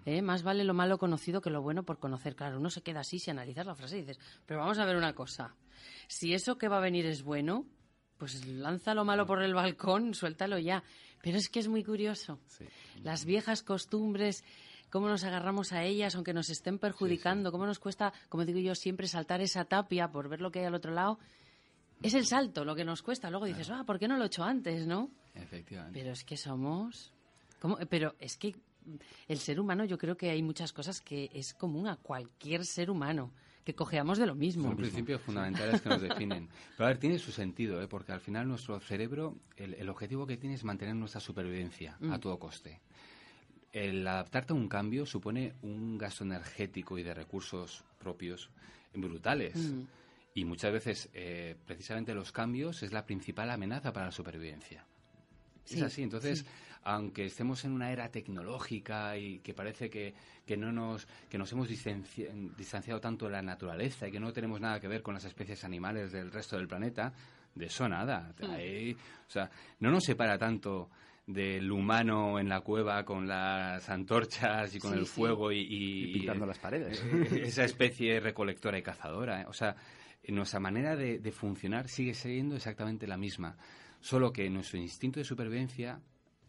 ¿Eh? 0.06 0.22
Más 0.22 0.44
vale 0.44 0.64
lo 0.64 0.74
malo 0.74 0.98
conocido 0.98 1.42
que 1.42 1.50
lo 1.50 1.62
bueno 1.62 1.84
por 1.84 2.00
conocer. 2.00 2.34
Claro, 2.38 2.60
uno 2.60 2.70
se 2.70 2.82
queda 2.82 3.02
así 3.02 3.20
si 3.20 3.30
analizas 3.30 3.66
la 3.66 3.76
frase 3.76 3.98
y 3.98 4.02
dices, 4.02 4.20
pero 4.46 4.62
vamos 4.62 4.80
a 4.80 4.86
ver 4.86 4.96
una 4.96 5.12
cosa. 5.14 5.54
Si 6.08 6.34
eso 6.34 6.58
que 6.58 6.70
va 6.70 6.78
a 6.78 6.82
venir 6.82 7.06
es 7.08 7.24
bueno, 7.24 7.66
pues 8.18 8.46
lanza 8.46 8.94
lo 8.94 9.06
malo 9.06 9.26
por 9.26 9.42
el 9.42 9.54
balcón, 9.54 10.14
suéltalo 10.14 10.58
ya. 10.60 10.84
Pero 11.22 11.38
es 11.38 11.50
que 11.50 11.60
es 11.60 11.68
muy 11.68 11.84
curioso. 11.84 12.40
Las 13.04 13.26
viejas 13.26 13.64
costumbres, 13.64 14.44
cómo 14.90 15.08
nos 15.08 15.24
agarramos 15.24 15.72
a 15.74 15.84
ellas, 15.84 16.16
aunque 16.16 16.34
nos 16.34 16.50
estén 16.50 16.78
perjudicando, 16.78 17.52
cómo 17.52 17.66
nos 17.66 17.80
cuesta, 17.80 18.14
como 18.30 18.46
digo 18.46 18.60
yo, 18.60 18.76
siempre 18.76 19.08
saltar 19.08 19.42
esa 19.42 19.66
tapia 19.66 20.12
por 20.12 20.30
ver 20.30 20.42
lo 20.42 20.52
que 20.52 20.60
hay 20.60 20.66
al 20.66 20.76
otro 20.76 20.94
lado. 20.94 21.20
Es 22.02 22.14
el 22.14 22.26
salto 22.26 22.64
lo 22.64 22.76
que 22.76 22.86
nos 22.86 23.02
cuesta. 23.02 23.30
Luego 23.30 23.46
dices, 23.46 23.70
ah, 23.72 23.84
¿por 23.86 23.98
qué 23.98 24.08
no 24.08 24.18
lo 24.18 24.24
he 24.24 24.28
hecho 24.28 24.44
antes, 24.44 24.86
no? 24.86 25.10
Efectivamente. 25.34 26.00
Pero 26.00 26.14
es 26.14 26.24
que 26.24 26.38
somos... 26.38 27.12
¿Cómo? 27.60 27.78
Pero 27.90 28.16
es 28.20 28.38
que 28.38 28.56
el 29.28 29.40
ser 29.40 29.60
humano, 29.60 29.86
yo 29.86 29.98
creo 29.98 30.16
que 30.18 30.30
hay 30.30 30.44
muchas 30.44 30.74
cosas 30.74 31.02
que 31.02 31.30
es 31.34 31.54
común 31.54 31.88
a 31.88 31.96
cualquier 31.96 32.66
ser 32.66 32.92
humano, 32.92 33.32
que 33.66 33.74
cojeamos 33.76 34.18
de 34.20 34.28
lo 34.28 34.36
mismo. 34.36 34.68
Son 34.68 34.78
principios 34.78 35.20
fundamentales 35.22 35.82
que 35.82 35.90
nos 35.90 36.02
definen. 36.10 36.48
Pero 36.78 36.86
a 36.86 36.90
ver, 36.90 37.00
tiene 37.00 37.20
su 37.20 37.32
sentido, 37.32 37.82
¿eh? 37.82 37.88
porque 37.88 38.12
al 38.14 38.22
final 38.22 38.48
nuestro 38.48 38.80
cerebro, 38.80 39.36
el, 39.58 39.74
el 39.74 39.90
objetivo 39.90 40.26
que 40.28 40.38
tiene 40.38 40.56
es 40.56 40.64
mantener 40.64 40.96
nuestra 40.96 41.20
supervivencia 41.20 41.98
Mm. 42.00 42.12
a 42.14 42.20
todo 42.20 42.38
coste. 42.40 42.80
El 43.74 44.08
adaptarte 44.08 44.54
a 44.54 44.56
un 44.56 44.70
cambio 44.70 45.06
supone 45.06 45.54
un 45.64 45.98
gasto 45.98 46.24
energético 46.24 46.98
y 46.98 47.04
de 47.04 47.14
recursos 47.14 47.84
propios 48.00 48.50
brutales. 48.94 49.56
Mm. 49.58 49.82
Y 50.36 50.46
muchas 50.46 50.72
veces, 50.72 51.10
eh, 51.14 51.56
precisamente 51.66 52.14
los 52.14 52.32
cambios 52.32 52.84
es 52.84 52.92
la 52.94 53.06
principal 53.06 53.50
amenaza 53.50 53.92
para 53.92 54.06
la 54.08 54.12
supervivencia. 54.12 54.86
Sí, 55.64 55.78
es 55.78 55.82
así, 55.82 56.04
entonces, 56.04 56.46
aunque 56.86 57.26
estemos 57.26 57.66
en 57.66 57.72
una 57.74 57.92
era 57.92 58.10
tecnológica 58.10 59.18
y 59.18 59.40
que 59.40 59.54
parece 59.54 59.90
que, 59.90 60.14
que 60.46 60.56
no 60.56 60.72
nos, 60.72 61.08
que 61.30 61.38
nos 61.38 61.52
hemos 61.52 61.68
distanci- 61.70 62.30
distanciado 62.56 63.02
tanto 63.02 63.26
de 63.26 63.32
la 63.32 63.42
naturaleza 63.42 64.08
y 64.08 64.12
que 64.12 64.20
no 64.20 64.32
tenemos 64.32 64.62
nada 64.62 64.80
que 64.80 64.88
ver 64.88 65.02
con 65.02 65.16
las 65.16 65.26
especies 65.26 65.64
animales 65.64 66.12
del 66.12 66.32
resto 66.32 66.58
del 66.58 66.68
planeta, 66.68 67.12
de 67.56 67.66
eso 67.66 67.90
nada. 67.90 68.34
Ahí, 68.50 68.94
o 68.94 69.30
sea, 69.32 69.50
no 69.80 69.90
nos 69.92 70.04
separa 70.04 70.38
tanto 70.38 70.90
del 71.26 71.72
humano 71.72 72.38
en 72.40 72.48
la 72.50 72.62
cueva 72.62 73.04
con 73.04 73.28
las 73.28 73.90
antorchas 73.90 74.76
y 74.76 74.80
con 74.80 74.94
Sí, 74.94 75.00
el 75.00 75.06
sí. 75.08 75.12
fuego 75.14 75.52
y, 75.52 75.58
y- 75.62 76.04
Y 76.12 76.14
pintando 76.14 76.46
las 76.46 76.60
paredes. 76.60 77.04
eh, 77.04 77.42
esa 77.46 77.64
especie 77.64 78.20
recolectora 78.20 78.78
y 78.78 78.84
cazadora. 78.84 79.42
¿eh? 79.42 79.46
O 79.48 79.54
sea, 79.54 79.76
nuestra 80.28 80.60
manera 80.60 80.96
de, 80.96 81.18
de 81.18 81.32
funcionar 81.32 81.88
sigue 81.88 82.14
siendo 82.14 82.56
exactamente 82.56 83.08
la 83.08 83.18
misma, 83.18 83.58
solo 84.02 84.32
que 84.32 84.48
nuestro 84.52 84.78
instinto 84.78 85.20
de 85.20 85.24
supervivencia 85.24 86.00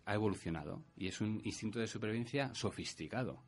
ha 0.07 0.15
evolucionado 0.15 0.83
y 0.97 1.09
es 1.09 1.21
un 1.21 1.41
instinto 1.45 1.79
de 1.79 1.87
supervivencia 1.87 2.55
sofisticado. 2.55 3.43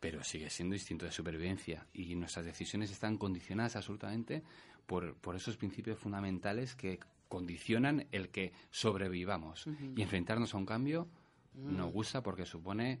Pero 0.00 0.24
sigue 0.24 0.50
siendo 0.50 0.74
instinto 0.74 1.04
de 1.04 1.12
supervivencia 1.12 1.86
y 1.92 2.14
nuestras 2.14 2.44
decisiones 2.44 2.90
están 2.90 3.18
condicionadas 3.18 3.76
absolutamente 3.76 4.42
por, 4.86 5.14
por 5.16 5.36
esos 5.36 5.56
principios 5.56 5.98
fundamentales 5.98 6.74
que 6.74 6.98
condicionan 7.28 8.06
el 8.10 8.30
que 8.30 8.52
sobrevivamos. 8.70 9.66
Y 9.96 10.02
enfrentarnos 10.02 10.54
a 10.54 10.58
un 10.58 10.66
cambio 10.66 11.08
nos 11.54 11.92
gusta 11.92 12.22
porque 12.22 12.46
supone 12.46 12.98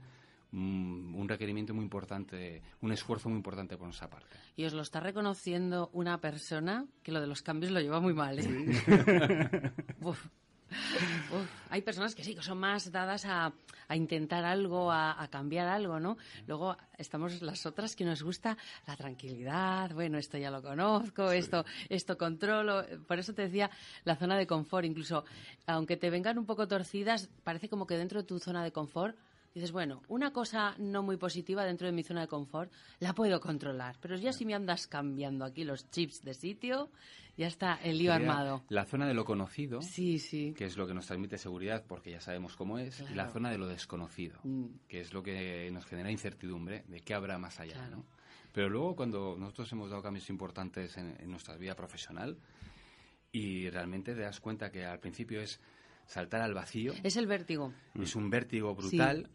mm, 0.50 1.14
un 1.14 1.28
requerimiento 1.28 1.74
muy 1.74 1.84
importante, 1.84 2.62
un 2.80 2.92
esfuerzo 2.92 3.28
muy 3.28 3.36
importante 3.36 3.76
por 3.76 3.86
nuestra 3.86 4.08
parte. 4.08 4.36
Y 4.56 4.64
os 4.64 4.74
lo 4.74 4.82
está 4.82 5.00
reconociendo 5.00 5.90
una 5.92 6.20
persona 6.20 6.86
que 7.02 7.12
lo 7.12 7.20
de 7.20 7.26
los 7.26 7.42
cambios 7.42 7.72
lo 7.72 7.80
lleva 7.80 8.00
muy 8.00 8.14
mal, 8.14 8.38
¿eh? 8.38 9.72
Uf. 10.00 10.26
Uf. 11.32 11.61
Hay 11.72 11.80
personas 11.80 12.14
que 12.14 12.22
sí, 12.22 12.34
que 12.34 12.42
son 12.42 12.58
más 12.58 12.92
dadas 12.92 13.24
a, 13.24 13.50
a 13.88 13.96
intentar 13.96 14.44
algo, 14.44 14.92
a, 14.92 15.22
a 15.22 15.28
cambiar 15.28 15.68
algo, 15.68 15.98
¿no? 15.98 16.18
Luego 16.46 16.76
estamos 16.98 17.40
las 17.40 17.64
otras 17.64 17.96
que 17.96 18.04
nos 18.04 18.22
gusta 18.22 18.58
la 18.86 18.94
tranquilidad, 18.94 19.90
bueno, 19.94 20.18
esto 20.18 20.36
ya 20.36 20.50
lo 20.50 20.60
conozco, 20.60 21.30
esto, 21.32 21.64
esto 21.88 22.18
controlo. 22.18 22.84
Por 23.08 23.18
eso 23.18 23.32
te 23.32 23.42
decía 23.42 23.70
la 24.04 24.16
zona 24.16 24.36
de 24.36 24.46
confort, 24.46 24.84
incluso 24.84 25.24
aunque 25.66 25.96
te 25.96 26.10
vengan 26.10 26.36
un 26.36 26.44
poco 26.44 26.68
torcidas, 26.68 27.30
parece 27.42 27.70
como 27.70 27.86
que 27.86 27.96
dentro 27.96 28.20
de 28.20 28.28
tu 28.28 28.38
zona 28.38 28.62
de 28.62 28.70
confort 28.70 29.16
dices, 29.54 29.72
bueno, 29.72 30.02
una 30.08 30.32
cosa 30.32 30.74
no 30.78 31.02
muy 31.02 31.16
positiva 31.16 31.64
dentro 31.64 31.86
de 31.86 31.92
mi 31.92 32.02
zona 32.02 32.22
de 32.22 32.28
confort 32.28 32.72
la 33.00 33.12
puedo 33.14 33.40
controlar, 33.40 33.96
pero 34.00 34.16
ya 34.16 34.32
si 34.32 34.44
me 34.46 34.54
andas 34.54 34.86
cambiando 34.86 35.44
aquí 35.44 35.64
los 35.64 35.90
chips 35.90 36.22
de 36.22 36.34
sitio, 36.34 36.90
ya 37.36 37.46
está 37.46 37.74
el 37.82 37.98
lío 37.98 38.12
Sería 38.12 38.14
armado. 38.32 38.62
La 38.68 38.84
zona 38.84 39.06
de 39.08 39.14
lo 39.14 39.24
conocido, 39.24 39.80
Sí, 39.82 40.18
sí. 40.18 40.52
que 40.56 40.64
es 40.66 40.76
lo 40.76 40.86
que 40.86 40.94
nos 40.94 41.06
transmite 41.06 41.38
seguridad 41.38 41.84
porque 41.86 42.10
ya 42.10 42.20
sabemos 42.20 42.56
cómo 42.56 42.78
es, 42.78 43.00
y 43.10 43.14
la 43.14 43.28
zona 43.30 43.50
de 43.50 43.58
lo 43.58 43.66
desconocido, 43.66 44.38
Mm. 44.44 44.66
que 44.88 45.00
es 45.00 45.12
lo 45.14 45.22
que 45.22 45.70
nos 45.70 45.86
genera 45.86 46.10
incertidumbre 46.10 46.84
de 46.88 47.00
qué 47.00 47.14
habrá 47.14 47.38
más 47.38 47.58
allá. 47.60 47.74
Claro. 47.74 47.96
¿no? 47.98 48.06
Pero 48.52 48.68
luego 48.68 48.94
cuando 48.96 49.34
nosotros 49.38 49.72
hemos 49.72 49.88
dado 49.90 50.02
cambios 50.02 50.28
importantes 50.28 50.96
en, 50.98 51.16
en 51.20 51.30
nuestra 51.30 51.56
vida 51.56 51.74
profesional 51.74 52.36
y 53.30 53.70
realmente 53.70 54.14
te 54.14 54.20
das 54.20 54.40
cuenta 54.40 54.70
que 54.70 54.84
al 54.84 54.98
principio 55.00 55.40
es 55.40 55.58
saltar 56.04 56.42
al 56.42 56.52
vacío, 56.52 56.92
Es 57.02 57.16
el 57.16 57.26
vértigo. 57.26 57.72
es 57.94 58.14
un 58.14 58.28
vértigo 58.28 58.74
brutal, 58.74 59.30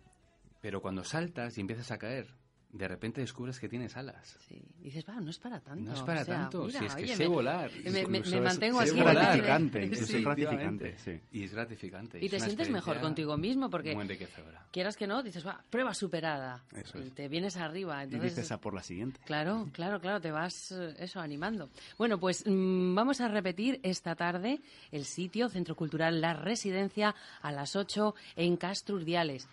pero 0.62 0.82
cuando 0.82 1.04
saltas 1.04 1.58
y 1.58 1.62
empiezas 1.62 1.92
a 1.92 1.98
caer, 1.98 2.28
de 2.70 2.86
repente 2.86 3.22
descubres 3.22 3.60
que 3.62 3.70
tienes 3.70 3.96
alas. 3.96 4.38
Sí. 4.48 4.62
Dices, 4.80 5.06
va, 5.08 5.16
no 5.22 5.30
es 5.30 5.40
para 5.40 5.62
tanto. 5.62 5.84
No 5.90 5.94
es 5.94 6.02
para 6.02 6.22
o 6.22 6.26
sea, 6.26 6.36
tanto, 6.42 6.66
mira, 6.66 6.80
si 6.82 6.86
es 6.86 6.96
que 6.96 7.04
oye, 7.04 7.16
sé 7.16 7.24
me- 7.24 7.30
volar. 7.30 7.72
me- 7.86 7.92
me- 7.92 8.08
me 8.08 8.18
es- 8.20 8.42
mantengo 8.42 8.82
es 8.82 8.92
aquí. 8.92 9.00
gratificante, 9.00 9.96
Sí. 9.96 10.18
es 10.18 10.24
gratificante, 10.24 10.98
sí. 10.98 11.22
Y 11.32 11.44
es 11.46 11.54
gratificante. 11.54 12.20
Y 12.22 12.26
es 12.26 12.32
te 12.32 12.40
sientes 12.42 12.70
mejor 12.70 13.00
contigo 13.00 13.38
mismo 13.38 13.70
porque 13.70 13.96
Muy 13.96 14.04
enriquecedora. 14.04 14.68
quieras 14.72 14.98
que 14.98 15.08
no, 15.08 15.24
dices, 15.24 15.48
va, 15.48 15.64
prueba 15.70 15.94
superada. 15.94 16.62
Eso 16.76 17.00
es. 17.00 17.08
Y 17.08 17.12
te 17.12 17.30
vienes 17.30 17.56
arriba. 17.56 18.02
Y 18.02 18.04
Entonces, 18.04 18.36
dices 18.36 18.52
a 18.52 18.60
por 18.60 18.74
la 18.74 18.84
siguiente. 18.84 19.22
Claro, 19.26 19.70
claro, 19.72 20.02
claro, 20.02 20.20
te 20.20 20.32
vas 20.32 20.74
eh, 20.74 20.94
eso 21.00 21.22
animando. 21.22 21.70
Bueno, 21.98 22.20
pues 22.20 22.44
mm, 22.46 22.94
vamos 22.94 23.22
a 23.22 23.30
repetir 23.30 23.80
esta 23.82 24.14
tarde 24.16 24.60
el 24.92 25.06
sitio 25.06 25.48
Centro 25.48 25.74
Cultural 25.76 26.20
La 26.20 26.34
Residencia 26.34 27.16
a 27.42 27.52
las 27.54 27.78
8 27.78 28.14
en 28.36 28.58
Castro 28.58 28.98
Urdiales. 28.98 29.48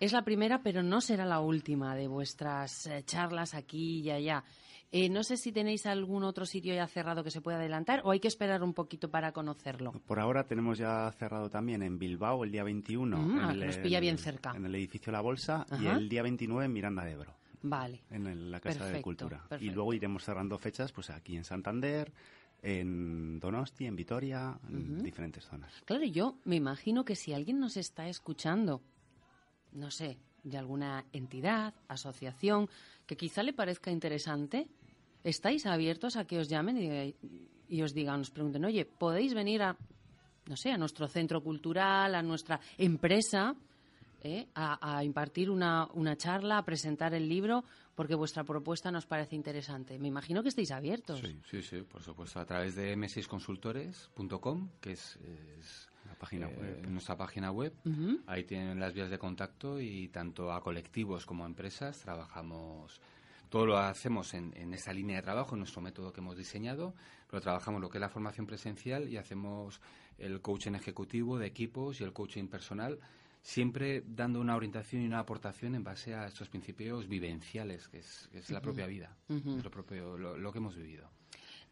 Es 0.00 0.12
la 0.12 0.22
primera, 0.22 0.62
pero 0.62 0.82
no 0.82 1.00
será 1.00 1.24
la 1.24 1.40
última 1.40 1.94
de 1.96 2.06
vuestras 2.08 2.86
eh, 2.86 3.02
charlas 3.04 3.54
aquí 3.54 4.00
y 4.00 4.10
allá. 4.10 4.44
Eh, 4.90 5.10
no 5.10 5.22
sé 5.22 5.36
si 5.36 5.52
tenéis 5.52 5.84
algún 5.86 6.22
otro 6.24 6.46
sitio 6.46 6.74
ya 6.74 6.86
cerrado 6.86 7.22
que 7.22 7.30
se 7.30 7.42
pueda 7.42 7.58
adelantar 7.58 8.00
o 8.04 8.10
hay 8.10 8.20
que 8.20 8.28
esperar 8.28 8.62
un 8.62 8.72
poquito 8.72 9.10
para 9.10 9.32
conocerlo. 9.32 9.92
Por 10.06 10.18
ahora 10.18 10.44
tenemos 10.44 10.78
ya 10.78 11.10
cerrado 11.18 11.50
también 11.50 11.82
en 11.82 11.98
Bilbao 11.98 12.42
el 12.44 12.52
día 12.52 12.64
21. 12.64 13.18
Mm, 13.18 13.30
en 13.30 13.38
ah, 13.44 13.52
el, 13.52 13.60
que 13.60 13.66
nos 13.66 13.76
pilla 13.78 14.00
bien 14.00 14.16
cerca. 14.18 14.52
En 14.56 14.64
el 14.64 14.74
edificio 14.74 15.12
La 15.12 15.20
Bolsa 15.20 15.66
y 15.78 15.86
el 15.86 16.08
día 16.08 16.22
29 16.22 16.64
en 16.66 16.72
Miranda 16.72 17.04
de 17.04 17.12
Ebro. 17.12 17.34
Vale. 17.60 18.00
en 18.10 18.26
el- 18.28 18.50
la 18.52 18.60
Casa 18.60 18.78
de 18.78 18.84
Perfecto, 18.84 19.02
Cultura. 19.04 19.40
Y 19.44 19.48
perfecto. 19.48 19.74
luego 19.74 19.92
iremos 19.92 20.24
cerrando 20.24 20.56
fechas 20.58 20.92
pues 20.92 21.10
aquí 21.10 21.36
en 21.36 21.42
Santander, 21.44 22.12
en 22.62 23.38
Donosti, 23.40 23.84
en 23.84 23.96
Vitoria, 23.96 24.58
en 24.68 25.02
diferentes 25.02 25.44
zonas. 25.44 25.72
Claro, 25.84 26.04
yo 26.04 26.36
me 26.44 26.56
imagino 26.56 27.04
que 27.04 27.16
si 27.16 27.32
alguien 27.32 27.58
nos 27.58 27.76
está 27.76 28.08
escuchando, 28.08 28.80
no 29.72 29.90
sé, 29.90 30.18
de 30.42 30.58
alguna 30.58 31.04
entidad, 31.12 31.74
asociación, 31.88 32.68
que 33.06 33.16
quizá 33.16 33.42
le 33.42 33.52
parezca 33.52 33.90
interesante, 33.90 34.68
¿estáis 35.24 35.66
abiertos 35.66 36.16
a 36.16 36.26
que 36.26 36.38
os 36.38 36.48
llamen 36.48 37.14
y, 37.68 37.82
os 37.82 37.92
digan, 37.94 38.20
os 38.20 38.30
pregunten, 38.30 38.64
oye, 38.64 38.84
¿podéis 38.84 39.34
venir 39.34 39.62
a, 39.62 39.76
no 40.46 40.56
sé, 40.56 40.72
a 40.72 40.78
nuestro 40.78 41.08
centro 41.08 41.42
cultural, 41.42 42.14
a 42.14 42.22
nuestra 42.22 42.60
empresa, 42.78 43.54
eh, 44.20 44.48
a, 44.54 45.04
impartir 45.04 45.50
una, 45.50 45.86
una 45.94 46.16
charla, 46.16 46.58
a 46.58 46.64
presentar 46.64 47.14
el 47.14 47.28
libro, 47.28 47.64
porque 47.94 48.14
vuestra 48.14 48.44
propuesta 48.44 48.90
nos 48.90 49.06
parece 49.06 49.36
interesante? 49.36 49.98
Me 49.98 50.08
imagino 50.08 50.42
que 50.42 50.48
estéis 50.48 50.70
abiertos. 50.70 51.20
Sí, 51.20 51.38
sí, 51.50 51.62
sí, 51.62 51.82
por 51.82 52.02
supuesto. 52.02 52.40
A 52.40 52.46
través 52.46 52.74
de 52.74 52.96
m6consultores.com, 52.96 54.70
que 54.80 54.92
es, 54.92 55.18
página 56.18 56.48
eh, 56.48 56.56
web. 56.58 56.88
nuestra 56.88 57.16
página 57.16 57.50
web. 57.50 57.72
Ahí 58.26 58.44
tienen 58.44 58.78
las 58.80 58.92
vías 58.92 59.10
de 59.10 59.18
contacto 59.18 59.80
y 59.80 60.08
tanto 60.08 60.52
a 60.52 60.60
colectivos 60.60 61.24
como 61.24 61.44
a 61.44 61.46
empresas 61.46 61.98
trabajamos. 62.00 63.00
Todo 63.48 63.64
lo 63.64 63.78
hacemos 63.78 64.34
en, 64.34 64.52
en 64.56 64.74
esa 64.74 64.92
línea 64.92 65.16
de 65.16 65.22
trabajo, 65.22 65.54
en 65.54 65.60
nuestro 65.60 65.80
método 65.80 66.12
que 66.12 66.20
hemos 66.20 66.36
diseñado, 66.36 66.94
pero 67.30 67.40
trabajamos 67.40 67.80
lo 67.80 67.88
que 67.88 67.96
es 67.96 68.00
la 68.00 68.10
formación 68.10 68.46
presencial 68.46 69.08
y 69.08 69.16
hacemos 69.16 69.80
el 70.18 70.40
coaching 70.40 70.72
ejecutivo 70.72 71.38
de 71.38 71.46
equipos 71.46 72.00
y 72.00 72.04
el 72.04 72.12
coaching 72.12 72.48
personal, 72.48 72.98
siempre 73.40 74.02
dando 74.06 74.40
una 74.40 74.56
orientación 74.56 75.02
y 75.02 75.06
una 75.06 75.20
aportación 75.20 75.74
en 75.74 75.84
base 75.84 76.14
a 76.14 76.26
estos 76.26 76.48
principios 76.48 77.08
vivenciales, 77.08 77.88
que 77.88 77.98
es, 77.98 78.28
que 78.30 78.38
es 78.38 78.50
la 78.50 78.60
propia 78.60 78.86
vida, 78.86 79.16
es 79.28 79.64
lo, 79.64 79.70
propio, 79.70 80.18
lo, 80.18 80.36
lo 80.36 80.52
que 80.52 80.58
hemos 80.58 80.76
vivido. 80.76 81.08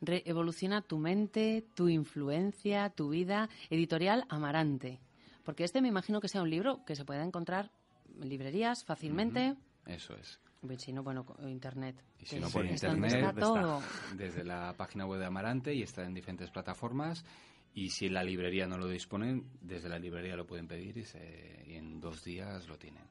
Re- 0.01 0.23
evoluciona 0.27 0.83
tu 0.83 0.99
mente, 0.99 1.65
tu 1.75 1.89
influencia, 1.89 2.91
tu 2.91 3.09
vida. 3.11 3.49
Editorial 3.71 4.25
Amarante. 4.29 5.01
Porque 5.45 5.65
este 5.65 5.81
me 5.81 5.89
imagino 5.89 6.21
que 6.21 6.29
sea 6.29 6.43
un 6.43 6.51
libro 6.51 6.85
que 6.85 6.97
se 6.97 7.05
pueda 7.05 7.25
encontrar 7.25 7.71
en 8.21 8.29
librerías 8.29 8.85
fácilmente. 8.85 9.55
Eso 9.87 10.15
es. 10.17 10.41
Si 10.79 10.93
no, 10.93 11.05
bueno, 11.05 11.25
internet. 11.47 12.03
Y 12.19 12.27
si 12.27 12.41
no 12.41 12.51
por 12.51 12.67
internet, 12.67 13.13
está 13.13 13.33
todo. 13.35 13.83
desde 14.17 14.43
la 14.43 14.75
página 14.77 15.07
web 15.07 15.21
de 15.21 15.27
Amarante 15.27 15.73
y 15.75 15.83
está 15.83 16.05
en 16.05 16.15
diferentes 16.15 16.51
plataformas. 16.51 17.25
Y 17.73 17.91
si 17.91 18.09
la 18.09 18.25
librería 18.25 18.67
no 18.67 18.79
lo 18.79 18.89
disponen, 18.89 19.45
desde 19.61 19.89
la 19.91 19.99
librería 19.99 20.35
lo 20.35 20.47
pueden 20.47 20.67
pedir 20.67 20.97
y, 20.97 21.05
se- 21.05 21.63
y 21.69 21.75
en 21.75 22.01
dos 22.01 22.25
días 22.25 22.67
lo 22.69 22.79
tienen. 22.79 23.03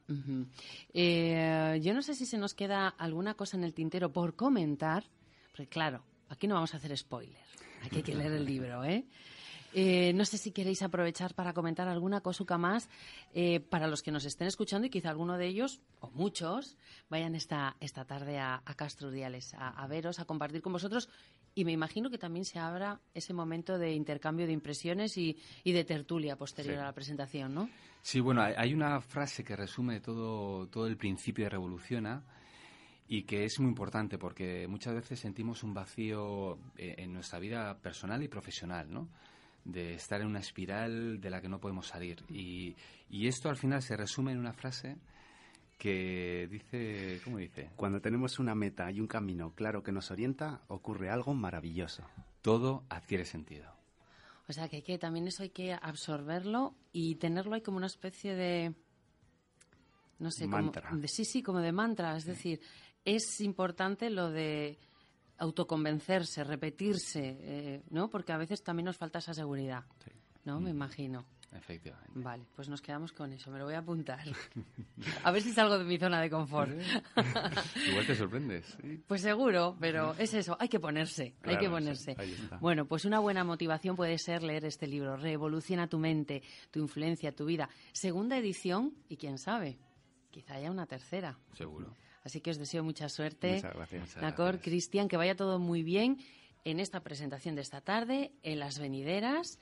Eh, 0.92 1.78
yo 1.82 1.94
no 1.94 2.02
sé 2.02 2.14
si 2.14 2.26
se 2.26 2.36
nos 2.36 2.52
queda 2.54 2.88
alguna 2.88 3.34
cosa 3.34 3.56
en 3.56 3.64
el 3.64 3.74
tintero 3.74 4.12
por 4.12 4.34
comentar, 4.34 5.04
porque 5.52 5.68
claro, 5.68 6.02
aquí 6.28 6.46
no 6.46 6.54
vamos 6.54 6.74
a 6.74 6.78
hacer 6.78 6.96
spoiler. 6.96 7.36
Aquí 7.84 7.96
hay 7.96 8.02
que 8.02 8.14
leer 8.14 8.32
el 8.32 8.44
libro, 8.44 8.84
¿eh? 8.84 9.04
Eh, 9.74 10.12
no 10.14 10.24
sé 10.24 10.38
si 10.38 10.52
queréis 10.52 10.80
aprovechar 10.82 11.34
para 11.34 11.52
comentar 11.52 11.86
alguna 11.88 12.22
cosita 12.22 12.56
más 12.56 12.88
eh, 13.34 13.60
para 13.60 13.86
los 13.88 14.02
que 14.02 14.10
nos 14.10 14.24
estén 14.24 14.46
escuchando 14.46 14.86
y 14.86 14.90
quizá 14.90 15.10
alguno 15.10 15.36
de 15.36 15.46
ellos, 15.46 15.80
o 16.00 16.10
muchos, 16.12 16.76
vayan 17.10 17.34
esta, 17.34 17.76
esta 17.80 18.04
tarde 18.06 18.38
a, 18.38 18.62
a 18.64 18.74
Castro 18.74 19.08
Urdiales 19.08 19.52
a, 19.54 19.68
a 19.68 19.86
veros, 19.86 20.18
a 20.18 20.24
compartir 20.24 20.62
con 20.62 20.72
vosotros. 20.72 21.10
Y 21.54 21.64
me 21.64 21.72
imagino 21.72 22.08
que 22.10 22.16
también 22.18 22.44
se 22.44 22.58
abra 22.58 23.00
ese 23.14 23.34
momento 23.34 23.76
de 23.78 23.92
intercambio 23.92 24.46
de 24.46 24.52
impresiones 24.52 25.16
y, 25.18 25.36
y 25.64 25.72
de 25.72 25.84
tertulia 25.84 26.36
posterior 26.36 26.76
Sí. 26.76 26.80
a 26.80 26.84
la 26.84 26.92
presentación, 26.92 27.54
¿no? 27.54 27.68
Sí, 28.02 28.20
bueno, 28.20 28.42
hay- 28.42 28.54
hay 28.56 28.72
una 28.74 29.00
frase 29.00 29.42
que 29.44 29.56
resume 29.56 30.00
todo, 30.00 30.68
todo 30.68 30.86
el 30.86 30.96
principio 30.96 31.44
de 31.44 31.50
Revoluciona 31.50 32.22
y 33.08 33.22
que 33.22 33.44
es 33.44 33.58
muy 33.60 33.68
importante 33.68 34.18
porque 34.18 34.66
muchas 34.68 34.94
veces 34.94 35.20
sentimos 35.20 35.62
un 35.62 35.74
vacío 35.74 36.58
eh, 36.76 36.94
en 36.98 37.12
nuestra 37.12 37.38
vida 37.38 37.78
personal 37.78 38.22
y 38.22 38.28
profesional, 38.28 38.92
¿no? 38.92 39.08
De 39.64 39.94
estar 39.94 40.20
en 40.20 40.28
una 40.28 40.40
espiral 40.40 41.20
de 41.20 41.30
la 41.30 41.40
que 41.40 41.48
no 41.48 41.60
podemos 41.60 41.86
salir. 41.88 42.22
Y, 42.28 42.74
y 43.10 43.26
esto 43.28 43.48
al 43.48 43.56
final 43.56 43.82
se 43.82 43.96
resume 43.96 44.32
en 44.32 44.38
una 44.38 44.52
frase 44.52 44.96
que 45.78 46.48
dice, 46.50 47.20
¿cómo 47.24 47.38
dice? 47.38 47.70
Cuando 47.76 48.00
tenemos 48.00 48.38
una 48.38 48.54
meta 48.54 48.90
y 48.90 49.00
un 49.00 49.06
camino 49.06 49.52
claro 49.54 49.82
que 49.82 49.92
nos 49.92 50.10
orienta, 50.10 50.62
ocurre 50.68 51.10
algo 51.10 51.34
maravilloso. 51.34 52.02
Todo 52.42 52.84
adquiere 52.88 53.24
sentido. 53.24 53.70
O 54.48 54.52
sea, 54.52 54.68
que, 54.68 54.76
hay 54.76 54.82
que 54.82 54.96
también 54.98 55.26
eso 55.26 55.42
hay 55.42 55.50
que 55.50 55.72
absorberlo 55.74 56.74
y 56.92 57.16
tenerlo 57.16 57.54
ahí 57.54 57.60
como 57.60 57.76
una 57.78 57.86
especie 57.88 58.34
de... 58.34 58.74
No 60.18 60.30
sé, 60.30 60.44
como- 60.44 60.56
Mantra. 60.62 60.90
de- 60.92 61.08
sí, 61.08 61.24
sí, 61.24 61.42
como 61.42 61.58
de 61.60 61.72
mantra. 61.72 62.16
Es 62.16 62.24
decir, 62.24 62.60
es 63.06 63.40
importante 63.40 64.10
lo 64.10 64.30
de 64.30 64.78
autoconvencerse, 65.38 66.44
repetirse, 66.44 67.36
eh, 67.40 67.82
¿no? 67.90 68.10
Porque 68.10 68.32
a 68.32 68.36
veces 68.36 68.62
también 68.62 68.84
nos 68.86 68.96
falta 68.98 69.18
esa 69.20 69.32
seguridad, 69.32 69.84
Sí. 70.04 70.10
¿no? 70.44 70.60
Me 70.60 70.70
imagino. 70.70 71.24
Efectivamente. 71.52 72.10
Vale, 72.16 72.44
pues 72.54 72.68
nos 72.68 72.82
quedamos 72.82 73.12
con 73.12 73.32
eso. 73.32 73.50
Me 73.50 73.58
lo 73.58 73.64
voy 73.64 73.74
a 73.74 73.78
apuntar. 73.78 74.20
A 75.22 75.30
ver 75.30 75.40
si 75.42 75.52
salgo 75.52 75.78
de 75.78 75.84
mi 75.84 75.96
zona 75.96 76.20
de 76.20 76.28
confort. 76.28 76.70
Igual 77.88 78.06
te 78.06 78.14
sorprendes. 78.14 78.76
¿sí? 78.82 79.02
Pues 79.06 79.22
seguro, 79.22 79.76
pero 79.80 80.12
es 80.18 80.34
eso, 80.34 80.56
hay 80.60 80.68
que 80.68 80.80
ponerse, 80.80 81.34
hay 81.44 81.56
que 81.56 81.70
ponerse. 81.70 82.16
Bueno, 82.60 82.84
pues 82.86 83.04
una 83.04 83.20
buena 83.20 83.44
motivación 83.44 83.96
puede 83.96 84.18
ser 84.18 84.42
leer 84.42 84.64
este 84.66 84.86
libro, 84.86 85.16
Revoluciona 85.16 85.86
tu 85.88 85.98
mente, 85.98 86.42
tu 86.70 86.80
influencia, 86.80 87.32
tu 87.32 87.46
vida. 87.46 87.68
Segunda 87.92 88.36
edición 88.36 88.94
y 89.08 89.16
quién 89.16 89.38
sabe, 89.38 89.78
quizá 90.30 90.54
haya 90.56 90.70
una 90.70 90.86
tercera. 90.86 91.38
Seguro. 91.54 91.94
Así 92.26 92.40
que 92.40 92.50
os 92.50 92.58
deseo 92.58 92.82
mucha 92.82 93.08
suerte. 93.08 93.54
Muchas 93.54 93.74
gracias. 93.74 94.16
Nacor. 94.16 94.58
Cristian, 94.58 95.06
que 95.06 95.16
vaya 95.16 95.36
todo 95.36 95.60
muy 95.60 95.84
bien 95.84 96.18
en 96.64 96.80
esta 96.80 96.98
presentación 96.98 97.54
de 97.54 97.62
esta 97.62 97.80
tarde, 97.80 98.32
en 98.42 98.58
las 98.58 98.80
venideras. 98.80 99.60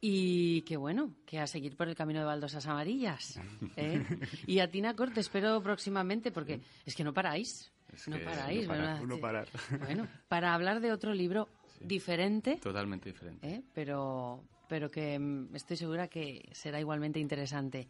Y 0.00 0.62
que 0.62 0.76
bueno, 0.76 1.16
que 1.26 1.40
a 1.40 1.48
seguir 1.48 1.76
por 1.76 1.88
el 1.88 1.96
camino 1.96 2.20
de 2.20 2.26
baldosas 2.26 2.66
amarillas. 2.66 3.40
¿eh? 3.76 4.04
Y 4.46 4.60
a 4.60 4.70
ti, 4.70 4.80
Nacor, 4.80 5.12
te 5.12 5.18
espero 5.18 5.60
próximamente 5.60 6.30
porque 6.30 6.60
es 6.86 6.94
que 6.94 7.02
no 7.02 7.12
paráis. 7.12 7.72
Es 7.92 8.06
no 8.06 8.16
paráis. 8.20 8.62
no 8.62 8.68
parar, 8.68 9.02
uno 9.02 9.18
parar. 9.18 9.48
Bueno, 9.80 10.06
para 10.28 10.54
hablar 10.54 10.78
de 10.80 10.92
otro 10.92 11.12
libro 11.12 11.48
diferente, 11.80 12.58
Totalmente 12.62 13.10
diferente. 13.10 13.48
¿eh? 13.48 13.62
pero, 13.74 14.44
pero 14.68 14.88
que 14.88 15.18
mm, 15.18 15.56
estoy 15.56 15.76
segura 15.76 16.06
que 16.06 16.48
será 16.52 16.78
igualmente 16.78 17.18
interesante. 17.18 17.88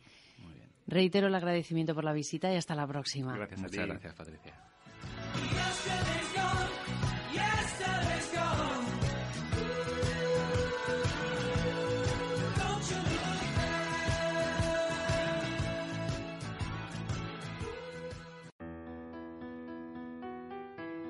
Reitero 0.87 1.29
el 1.29 1.35
agradecimiento 1.35 1.95
por 1.95 2.05
la 2.05 2.13
visita 2.13 2.53
y 2.53 2.57
hasta 2.57 2.75
la 2.75 2.87
próxima. 2.87 3.37
Gracias 3.37 3.61
Muchas 3.61 3.87
gracias, 3.87 4.15
Patricia. 4.15 4.55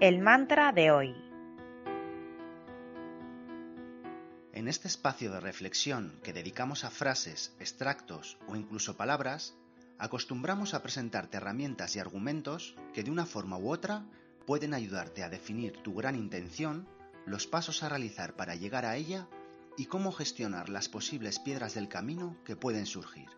El 0.01 0.21
mantra 0.21 0.71
de 0.73 0.91
hoy. 0.91 1.15
En 4.53 4.69
este 4.69 4.87
espacio 4.87 5.33
de 5.33 5.41
reflexión 5.41 6.21
que 6.23 6.35
dedicamos 6.35 6.85
a 6.85 6.91
frases, 6.91 7.57
extractos 7.59 8.39
o 8.47 8.55
incluso 8.55 8.99
palabras, 8.99 9.57
acostumbramos 9.99 10.75
a 10.75 10.83
presentarte 10.83 11.37
herramientas 11.37 11.97
y 11.97 11.99
argumentos 11.99 12.75
que 12.93 13.03
de 13.03 13.11
una 13.11 13.27
forma 13.27 13.59
u 13.59 13.71
otra 13.71 14.05
pueden 14.47 14.75
ayudarte 14.75 15.23
a 15.23 15.31
definir 15.31 15.83
tu 15.83 15.95
gran 15.95 16.17
intención, 16.17 16.87
los 17.27 17.47
pasos 17.47 17.83
a 17.83 17.89
realizar 17.89 18.35
para 18.35 18.55
llegar 18.55 18.85
a 18.85 18.97
ella 18.97 19.29
y 19.77 19.87
cómo 19.87 20.13
gestionar 20.13 20.69
las 20.69 20.89
posibles 20.89 21.39
piedras 21.39 21.75
del 21.75 21.89
camino 21.89 22.37
que 22.45 22.57
pueden 22.57 22.87
surgir. 22.87 23.29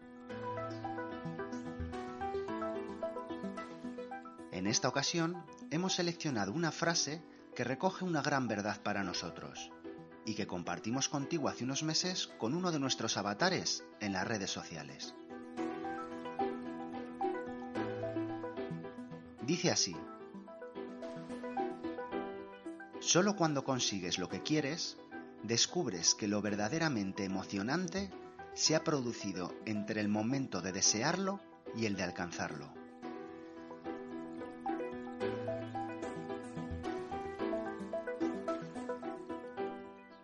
En 4.52 4.66
esta 4.66 4.88
ocasión 4.88 5.44
hemos 5.70 5.94
seleccionado 5.94 6.52
una 6.52 6.72
frase 6.72 7.22
que 7.54 7.64
recoge 7.64 8.04
una 8.04 8.22
gran 8.22 8.48
verdad 8.48 8.82
para 8.82 9.04
nosotros 9.04 9.70
y 10.24 10.34
que 10.34 10.46
compartimos 10.46 11.08
contigo 11.08 11.48
hace 11.48 11.64
unos 11.64 11.82
meses 11.82 12.26
con 12.38 12.54
uno 12.54 12.72
de 12.72 12.80
nuestros 12.80 13.16
avatares 13.16 13.84
en 14.00 14.12
las 14.12 14.26
redes 14.26 14.50
sociales. 14.50 15.14
Dice 19.46 19.70
así, 19.70 19.94
Solo 22.98 23.37
cuando 23.37 23.62
consigues 23.62 24.18
lo 24.18 24.28
que 24.28 24.42
quieres, 24.42 24.98
descubres 25.44 26.16
que 26.16 26.26
lo 26.26 26.42
verdaderamente 26.42 27.22
emocionante 27.22 28.11
se 28.54 28.74
ha 28.74 28.82
producido 28.82 29.54
entre 29.64 30.00
el 30.00 30.09
momento 30.09 30.61
de 30.61 30.72
desearlo 30.72 31.40
y 31.76 31.87
el 31.87 31.94
de 31.94 32.02
alcanzarlo. 32.02 32.74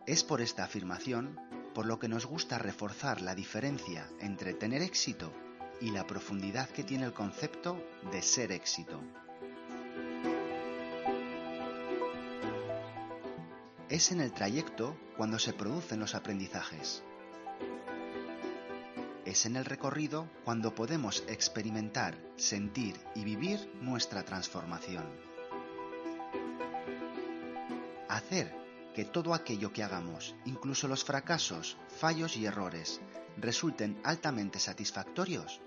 Es 0.05 0.25
por 0.25 0.41
esta 0.41 0.65
afirmación 0.65 1.39
por 1.75 1.87
lo 1.87 2.01
que 2.01 2.09
nos 2.09 2.27
gusta 2.27 2.59
reforzar 2.59 3.21
la 3.21 3.37
diferencia 3.37 4.09
entre 4.19 4.53
tener 4.53 4.83
éxito 4.83 5.33
y 5.83 5.91
la 5.91 6.07
profundidad 6.07 6.71
que 6.71 6.85
tiene 6.85 7.05
el 7.05 7.13
concepto 7.13 7.77
de 8.13 8.23
ser 8.23 8.53
éxito. 8.53 9.01
Es 13.89 14.13
en 14.13 14.21
el 14.21 14.33
trayecto 14.33 14.97
cuando 15.17 15.41
se 15.41 15.53
producen 15.53 15.99
los 15.99 16.15
aprendizajes. 16.15 17.03
Es 19.25 19.45
en 19.45 19.57
el 19.57 19.65
recorrido 19.65 20.31
cuando 20.45 20.73
podemos 20.73 21.25
experimentar, 21.27 22.17
sentir 22.37 22.97
y 23.17 23.25
vivir 23.25 23.69
nuestra 23.81 24.23
transformación. 24.23 25.05
Hacer 28.09 28.55
que 28.95 29.05
todo 29.05 29.35
aquello 29.35 29.73
que 29.73 29.83
hagamos, 29.83 30.37
incluso 30.45 30.87
los 30.87 31.03
fracasos, 31.03 31.77
fallos 31.89 32.37
y 32.37 32.47
errores, 32.47 33.01
resulten 33.37 34.01
altamente 34.05 34.59
satisfactorios, 34.59 35.61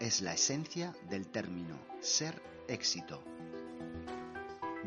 es 0.00 0.20
la 0.20 0.34
esencia 0.34 0.94
del 1.08 1.26
término 1.28 1.78
ser 2.00 2.42
éxito. 2.68 3.22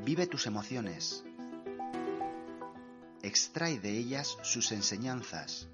Vive 0.05 0.27
tus 0.27 0.47
emociones. 0.47 1.23
Extrae 3.21 3.79
de 3.79 3.97
ellas 3.97 4.37
sus 4.43 4.71
enseñanzas 4.71 5.67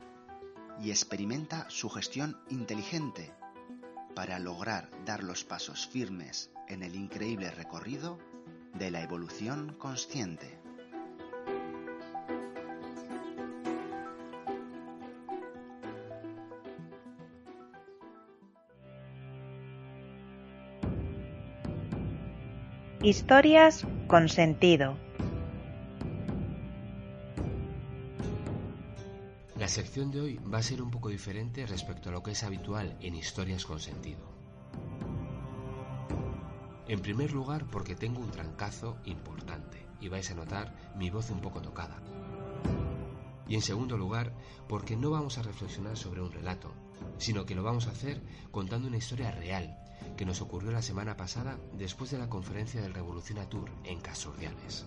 y 0.81 0.89
experimenta 0.89 1.69
su 1.69 1.89
gestión 1.89 2.39
inteligente 2.49 3.33
para 4.15 4.39
lograr 4.39 4.89
dar 5.05 5.23
los 5.23 5.43
pasos 5.43 5.87
firmes 5.87 6.49
en 6.67 6.83
el 6.83 6.95
increíble 6.95 7.51
recorrido 7.51 8.17
de 8.73 8.91
la 8.91 9.01
evolución 9.01 9.75
consciente. 9.77 10.64
Historias 23.05 23.85
con 24.07 24.29
sentido. 24.29 24.97
La 29.59 29.67
sección 29.67 30.09
de 30.09 30.21
hoy 30.21 30.39
va 30.51 30.57
a 30.57 30.63
ser 30.63 30.81
un 30.81 30.89
poco 30.89 31.09
diferente 31.09 31.67
respecto 31.67 32.09
a 32.09 32.11
lo 32.11 32.23
que 32.23 32.31
es 32.31 32.43
habitual 32.43 32.97
en 33.01 33.13
Historias 33.13 33.63
con 33.63 33.79
sentido. 33.79 34.27
En 36.87 36.99
primer 36.99 37.31
lugar 37.31 37.67
porque 37.67 37.93
tengo 37.93 38.21
un 38.21 38.31
trancazo 38.31 38.97
importante 39.05 39.85
y 40.01 40.07
vais 40.07 40.31
a 40.31 40.33
notar 40.33 40.73
mi 40.97 41.11
voz 41.11 41.29
un 41.29 41.41
poco 41.41 41.61
tocada. 41.61 42.01
Y 43.47 43.53
en 43.53 43.61
segundo 43.61 43.99
lugar 43.99 44.33
porque 44.67 44.95
no 44.95 45.11
vamos 45.11 45.37
a 45.37 45.43
reflexionar 45.43 45.95
sobre 45.95 46.23
un 46.23 46.31
relato, 46.31 46.73
sino 47.19 47.45
que 47.45 47.53
lo 47.53 47.61
vamos 47.61 47.85
a 47.85 47.91
hacer 47.91 48.23
contando 48.49 48.87
una 48.87 48.97
historia 48.97 49.29
real 49.29 49.84
que 50.15 50.25
nos 50.25 50.41
ocurrió 50.41 50.71
la 50.71 50.81
semana 50.81 51.17
pasada 51.17 51.57
después 51.73 52.11
de 52.11 52.17
la 52.17 52.29
conferencia 52.29 52.81
del 52.81 52.93
Revolución 52.93 53.47
Tour 53.49 53.69
en 53.83 53.99
Casordiales. 53.99 54.85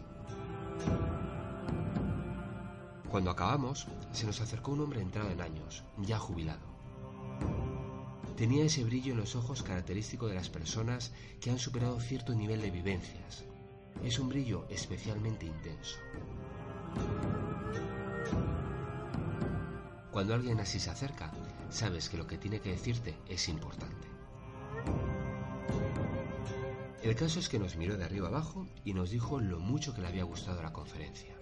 Cuando 3.11 3.31
acabamos, 3.31 3.87
se 4.13 4.27
nos 4.27 4.41
acercó 4.41 4.73
un 4.73 4.81
hombre 4.81 5.01
entrado 5.01 5.31
en 5.31 5.41
años, 5.41 5.85
ya 5.99 6.19
jubilado. 6.19 6.61
Tenía 8.37 8.65
ese 8.65 8.85
brillo 8.85 9.13
en 9.13 9.19
los 9.19 9.35
ojos 9.35 9.63
característico 9.63 10.29
de 10.29 10.35
las 10.35 10.49
personas 10.49 11.13
que 11.41 11.51
han 11.51 11.59
superado 11.59 11.99
cierto 12.01 12.35
nivel 12.35 12.61
de 12.61 12.71
vivencias. 12.71 13.45
Es 14.05 14.19
un 14.19 14.29
brillo 14.29 14.67
especialmente 14.69 15.47
intenso. 15.47 15.97
Cuando 20.13 20.35
alguien 20.35 20.61
así 20.61 20.79
se 20.79 20.91
acerca, 20.91 21.33
sabes 21.71 22.09
que 22.09 22.17
lo 22.17 22.27
que 22.27 22.39
tiene 22.39 22.61
que 22.61 22.71
decirte 22.71 23.17
es 23.29 23.49
importante. 23.49 24.08
El 27.09 27.17
caso 27.17 27.41
es 27.41 27.49
que 27.49 27.59
nos 27.59 27.77
miró 27.77 27.97
de 27.97 28.05
arriba 28.05 28.29
abajo 28.29 28.67
y 28.85 28.93
nos 28.93 29.09
dijo 29.09 29.41
lo 29.41 29.59
mucho 29.61 29.95
que 29.95 30.03
le 30.03 30.09
había 30.09 30.25
gustado 30.25 30.61
la 30.61 30.75
conferencia, 30.75 31.35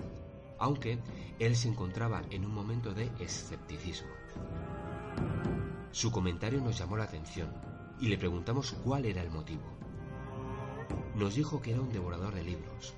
aunque 0.61 1.01
él 1.41 1.57
se 1.57 1.67
encontraba 1.67 2.23
en 2.31 2.45
un 2.45 2.55
momento 2.55 2.95
de 2.95 3.11
escepticismo. 3.19 4.13
Su 5.91 6.13
comentario 6.13 6.61
nos 6.61 6.79
llamó 6.79 6.97
la 6.97 7.03
atención 7.03 7.53
y 7.99 8.07
le 8.07 8.17
preguntamos 8.17 8.77
cuál 8.85 9.07
era 9.07 9.21
el 9.23 9.31
motivo. 9.33 9.65
Nos 11.17 11.35
dijo 11.35 11.61
que 11.61 11.73
era 11.73 11.81
un 11.81 11.93
devorador 11.93 12.33
de 12.33 12.45
libros. 12.45 12.95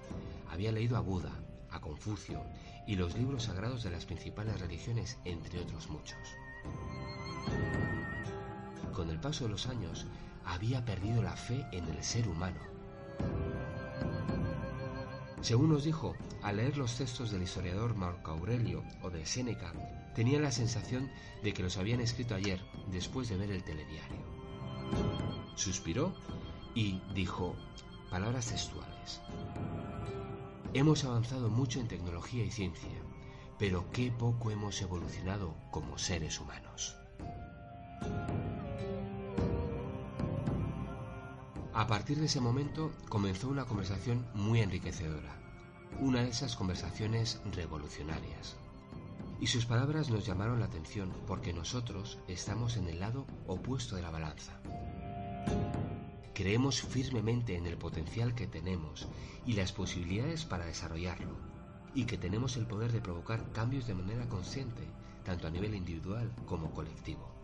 Había 0.51 0.71
leído 0.71 0.99
a 0.99 1.01
Buda, 1.01 1.33
a 1.71 1.81
Confucio 1.81 2.43
y 2.87 2.97
los 2.97 3.17
libros 3.17 3.45
sagrados 3.45 3.83
de 3.83 3.93
las 3.93 4.05
principales 4.05 4.61
religiones, 4.61 5.19
entre 5.25 5.61
otros 5.61 5.89
muchos. 5.89 6.19
Con 8.93 9.09
el 9.09 9.19
paso 9.21 9.45
de 9.45 9.53
los 9.53 9.69
años, 9.69 10.07
había 10.49 10.85
perdido 10.85 11.23
la 11.23 11.37
fe 11.37 11.67
en 11.73 11.87
el 11.89 12.03
ser 12.03 12.27
humano. 12.27 12.61
Según 15.41 15.71
nos 15.71 15.85
dijo, 15.85 16.17
al 16.43 16.57
leer 16.57 16.77
los 16.77 16.97
textos 16.97 17.31
del 17.31 17.43
historiador 17.43 17.95
Marco 17.95 18.33
Aurelio 18.33 18.83
o 19.03 19.11
de 19.11 19.25
Séneca, 19.25 19.73
tenía 20.15 20.41
la 20.41 20.51
sensación 20.51 21.11
de 21.43 21.53
que 21.53 21.63
los 21.63 21.77
habían 21.77 22.01
escrito 22.01 22.35
ayer, 22.35 22.61
después 22.91 23.29
de 23.29 23.37
ver 23.37 23.51
el 23.51 23.63
telediario. 23.63 24.19
Suspiró 25.55 26.15
y 26.75 27.01
dijo 27.15 27.55
palabras 28.11 28.47
textuales. 28.47 29.21
Hemos 30.75 31.05
avanzado 31.05 31.51
mucho 31.51 31.79
en 31.79 31.89
tecnología 31.89 32.45
y 32.45 32.51
ciencia, 32.51 32.89
pero 33.59 33.91
qué 33.93 34.11
poco 34.11 34.51
hemos 34.51 34.81
evolucionado 34.83 35.55
como 35.71 35.99
seres 35.99 36.41
humanos. 36.41 36.97
A 41.79 41.87
partir 41.87 42.19
de 42.19 42.27
ese 42.27 42.41
momento 42.41 42.91
comenzó 43.09 43.49
una 43.49 43.65
conversación 43.65 44.27
muy 44.35 44.63
enriquecedora, 44.63 45.37
una 46.01 46.23
de 46.23 46.31
esas 46.31 46.57
conversaciones 46.57 47.41
revolucionarias. 47.55 48.57
Y 49.41 49.47
sus 49.47 49.65
palabras 49.65 50.11
nos 50.11 50.27
llamaron 50.27 50.59
la 50.59 50.67
atención 50.67 51.13
porque 51.29 51.53
nosotros 51.53 52.19
estamos 52.27 52.77
en 52.79 52.89
el 52.89 52.99
lado 52.99 53.27
opuesto 53.47 53.95
de 53.95 54.03
la 54.03 54.11
balanza. 54.11 54.61
Creemos 56.35 56.83
firmemente 56.83 57.57
en 57.57 57.69
el 57.69 57.79
potencial 57.79 58.35
que 58.35 58.49
tenemos 58.49 59.07
y 59.47 59.53
las 59.53 59.71
posibilidades 59.71 60.45
para 60.45 60.67
desarrollarlo, 60.67 61.37
y 61.95 62.07
que 62.07 62.19
tenemos 62.19 62.57
el 62.57 62.67
poder 62.67 62.91
de 62.91 63.03
provocar 63.03 63.53
cambios 63.53 63.87
de 63.87 63.95
manera 63.95 64.29
consciente, 64.29 64.83
tanto 65.25 65.47
a 65.47 65.51
nivel 65.51 65.77
individual 65.77 66.33
como 66.45 66.73
colectivo. 66.73 67.38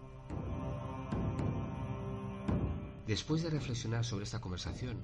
Después 3.14 3.44
de 3.44 3.50
reflexionar 3.50 4.04
sobre 4.04 4.24
esta 4.24 4.40
conversación, 4.40 4.96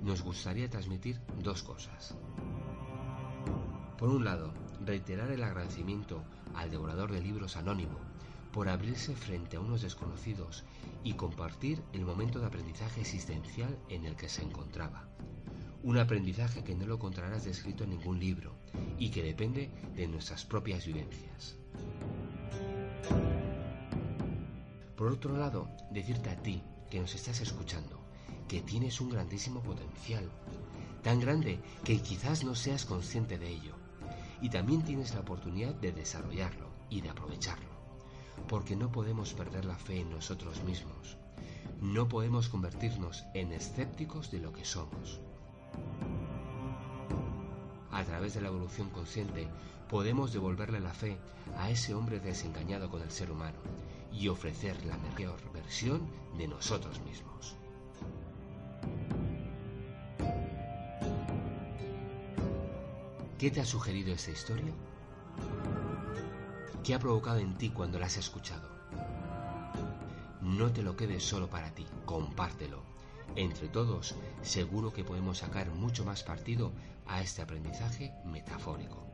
nos 0.00 0.22
gustaría 0.22 0.70
transmitir 0.70 1.20
dos 1.42 1.64
cosas. 1.64 2.14
Por 3.98 4.10
un 4.10 4.24
lado, 4.24 4.54
reiterar 4.86 5.32
el 5.32 5.42
agradecimiento 5.42 6.22
al 6.54 6.70
devorador 6.70 7.10
de 7.10 7.20
libros 7.20 7.56
anónimo 7.56 7.98
por 8.52 8.68
abrirse 8.68 9.16
frente 9.16 9.56
a 9.56 9.60
unos 9.60 9.82
desconocidos 9.82 10.62
y 11.02 11.14
compartir 11.14 11.82
el 11.92 12.04
momento 12.04 12.38
de 12.38 12.46
aprendizaje 12.46 13.00
existencial 13.00 13.76
en 13.88 14.04
el 14.04 14.14
que 14.14 14.28
se 14.28 14.44
encontraba. 14.44 15.08
Un 15.82 15.98
aprendizaje 15.98 16.62
que 16.62 16.76
no 16.76 16.86
lo 16.86 16.94
encontrarás 16.94 17.44
descrito 17.44 17.82
en 17.82 17.90
ningún 17.90 18.20
libro 18.20 18.54
y 19.00 19.10
que 19.10 19.24
depende 19.24 19.72
de 19.96 20.06
nuestras 20.06 20.44
propias 20.44 20.86
vivencias. 20.86 21.56
Por 24.94 25.10
otro 25.10 25.36
lado, 25.36 25.68
decirte 25.90 26.30
a 26.30 26.40
ti 26.40 26.62
que 26.90 27.00
nos 27.00 27.14
estás 27.14 27.40
escuchando 27.40 27.98
que 28.48 28.62
tienes 28.62 29.00
un 29.00 29.10
grandísimo 29.10 29.60
potencial, 29.60 30.30
tan 31.02 31.20
grande 31.20 31.60
que 31.84 32.00
quizás 32.00 32.44
no 32.44 32.54
seas 32.54 32.84
consciente 32.84 33.38
de 33.38 33.48
ello, 33.48 33.74
y 34.40 34.48
también 34.48 34.82
tienes 34.82 35.14
la 35.14 35.20
oportunidad 35.20 35.74
de 35.74 35.92
desarrollarlo 35.92 36.70
y 36.88 37.02
de 37.02 37.10
aprovecharlo, 37.10 37.68
porque 38.48 38.74
no 38.74 38.90
podemos 38.90 39.34
perder 39.34 39.66
la 39.66 39.76
fe 39.76 40.00
en 40.00 40.10
nosotros 40.10 40.62
mismos, 40.64 41.18
no 41.80 42.08
podemos 42.08 42.48
convertirnos 42.48 43.24
en 43.34 43.52
escépticos 43.52 44.30
de 44.30 44.40
lo 44.40 44.52
que 44.52 44.64
somos. 44.64 45.20
A 47.90 48.04
través 48.04 48.34
de 48.34 48.40
la 48.40 48.48
evolución 48.48 48.90
consciente 48.90 49.48
podemos 49.88 50.32
devolverle 50.32 50.80
la 50.80 50.92
fe 50.92 51.18
a 51.56 51.70
ese 51.70 51.94
hombre 51.94 52.20
desengañado 52.20 52.90
con 52.90 53.02
el 53.02 53.10
ser 53.10 53.30
humano 53.30 53.58
y 54.12 54.28
ofrecer 54.28 54.84
la 54.84 54.96
mejor 54.98 55.40
versión 55.52 56.08
de 56.36 56.48
nosotros 56.48 57.00
mismos. 57.02 57.56
¿Qué 63.38 63.52
te 63.52 63.60
ha 63.60 63.64
sugerido 63.64 64.12
esta 64.12 64.32
historia? 64.32 64.72
¿Qué 66.82 66.94
ha 66.94 66.98
provocado 66.98 67.38
en 67.38 67.56
ti 67.56 67.70
cuando 67.70 67.98
la 67.98 68.06
has 68.06 68.16
escuchado? 68.16 68.68
No 70.40 70.72
te 70.72 70.82
lo 70.82 70.96
quedes 70.96 71.22
solo 71.22 71.48
para 71.48 71.70
ti, 71.70 71.86
compártelo. 72.04 72.82
Entre 73.36 73.68
todos, 73.68 74.16
seguro 74.42 74.92
que 74.92 75.04
podemos 75.04 75.38
sacar 75.38 75.70
mucho 75.70 76.04
más 76.04 76.24
partido 76.24 76.72
a 77.06 77.20
este 77.20 77.42
aprendizaje 77.42 78.12
metafórico. 78.24 79.06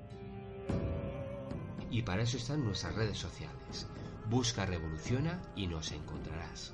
Y 1.91 2.03
para 2.03 2.23
eso 2.23 2.39
están 2.39 2.65
nuestras 2.65 2.95
redes 2.95 3.19
sociales. 3.19 3.87
Busca 4.29 4.65
Revoluciona 4.65 5.41
y 5.55 5.67
nos 5.67 5.93
encontrarás. 5.93 6.73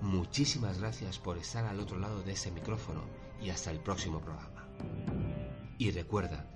Muchísimas 0.00 0.78
gracias 0.78 1.18
por 1.18 1.38
estar 1.38 1.64
al 1.64 1.80
otro 1.80 1.98
lado 1.98 2.22
de 2.22 2.32
ese 2.32 2.50
micrófono 2.50 3.02
y 3.40 3.50
hasta 3.50 3.70
el 3.70 3.80
próximo 3.80 4.20
programa. 4.20 4.68
Y 5.78 5.90
recuerda, 5.90 6.46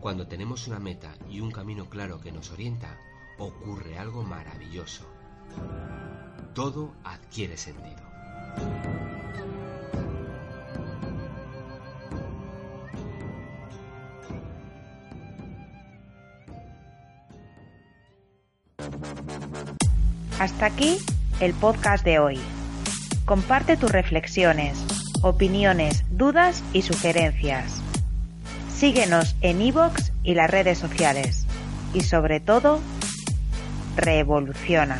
cuando 0.00 0.26
tenemos 0.26 0.66
una 0.66 0.80
meta 0.80 1.14
y 1.28 1.40
un 1.40 1.52
camino 1.52 1.88
claro 1.88 2.20
que 2.20 2.32
nos 2.32 2.50
orienta, 2.50 2.98
ocurre 3.38 3.98
algo 3.98 4.22
maravilloso. 4.22 5.04
Todo 6.54 6.94
adquiere 7.04 7.56
sentido. 7.56 9.09
Hasta 20.40 20.64
aquí 20.64 20.96
el 21.40 21.52
podcast 21.52 22.02
de 22.02 22.18
hoy. 22.18 22.40
Comparte 23.26 23.76
tus 23.76 23.92
reflexiones, 23.92 24.82
opiniones, 25.20 26.02
dudas 26.10 26.64
y 26.72 26.80
sugerencias. 26.80 27.82
Síguenos 28.74 29.36
en 29.42 29.60
iVoox 29.60 30.12
y 30.22 30.32
las 30.32 30.50
redes 30.50 30.78
sociales. 30.78 31.46
Y 31.92 32.00
sobre 32.00 32.40
todo, 32.40 32.80
revoluciona. 33.96 34.98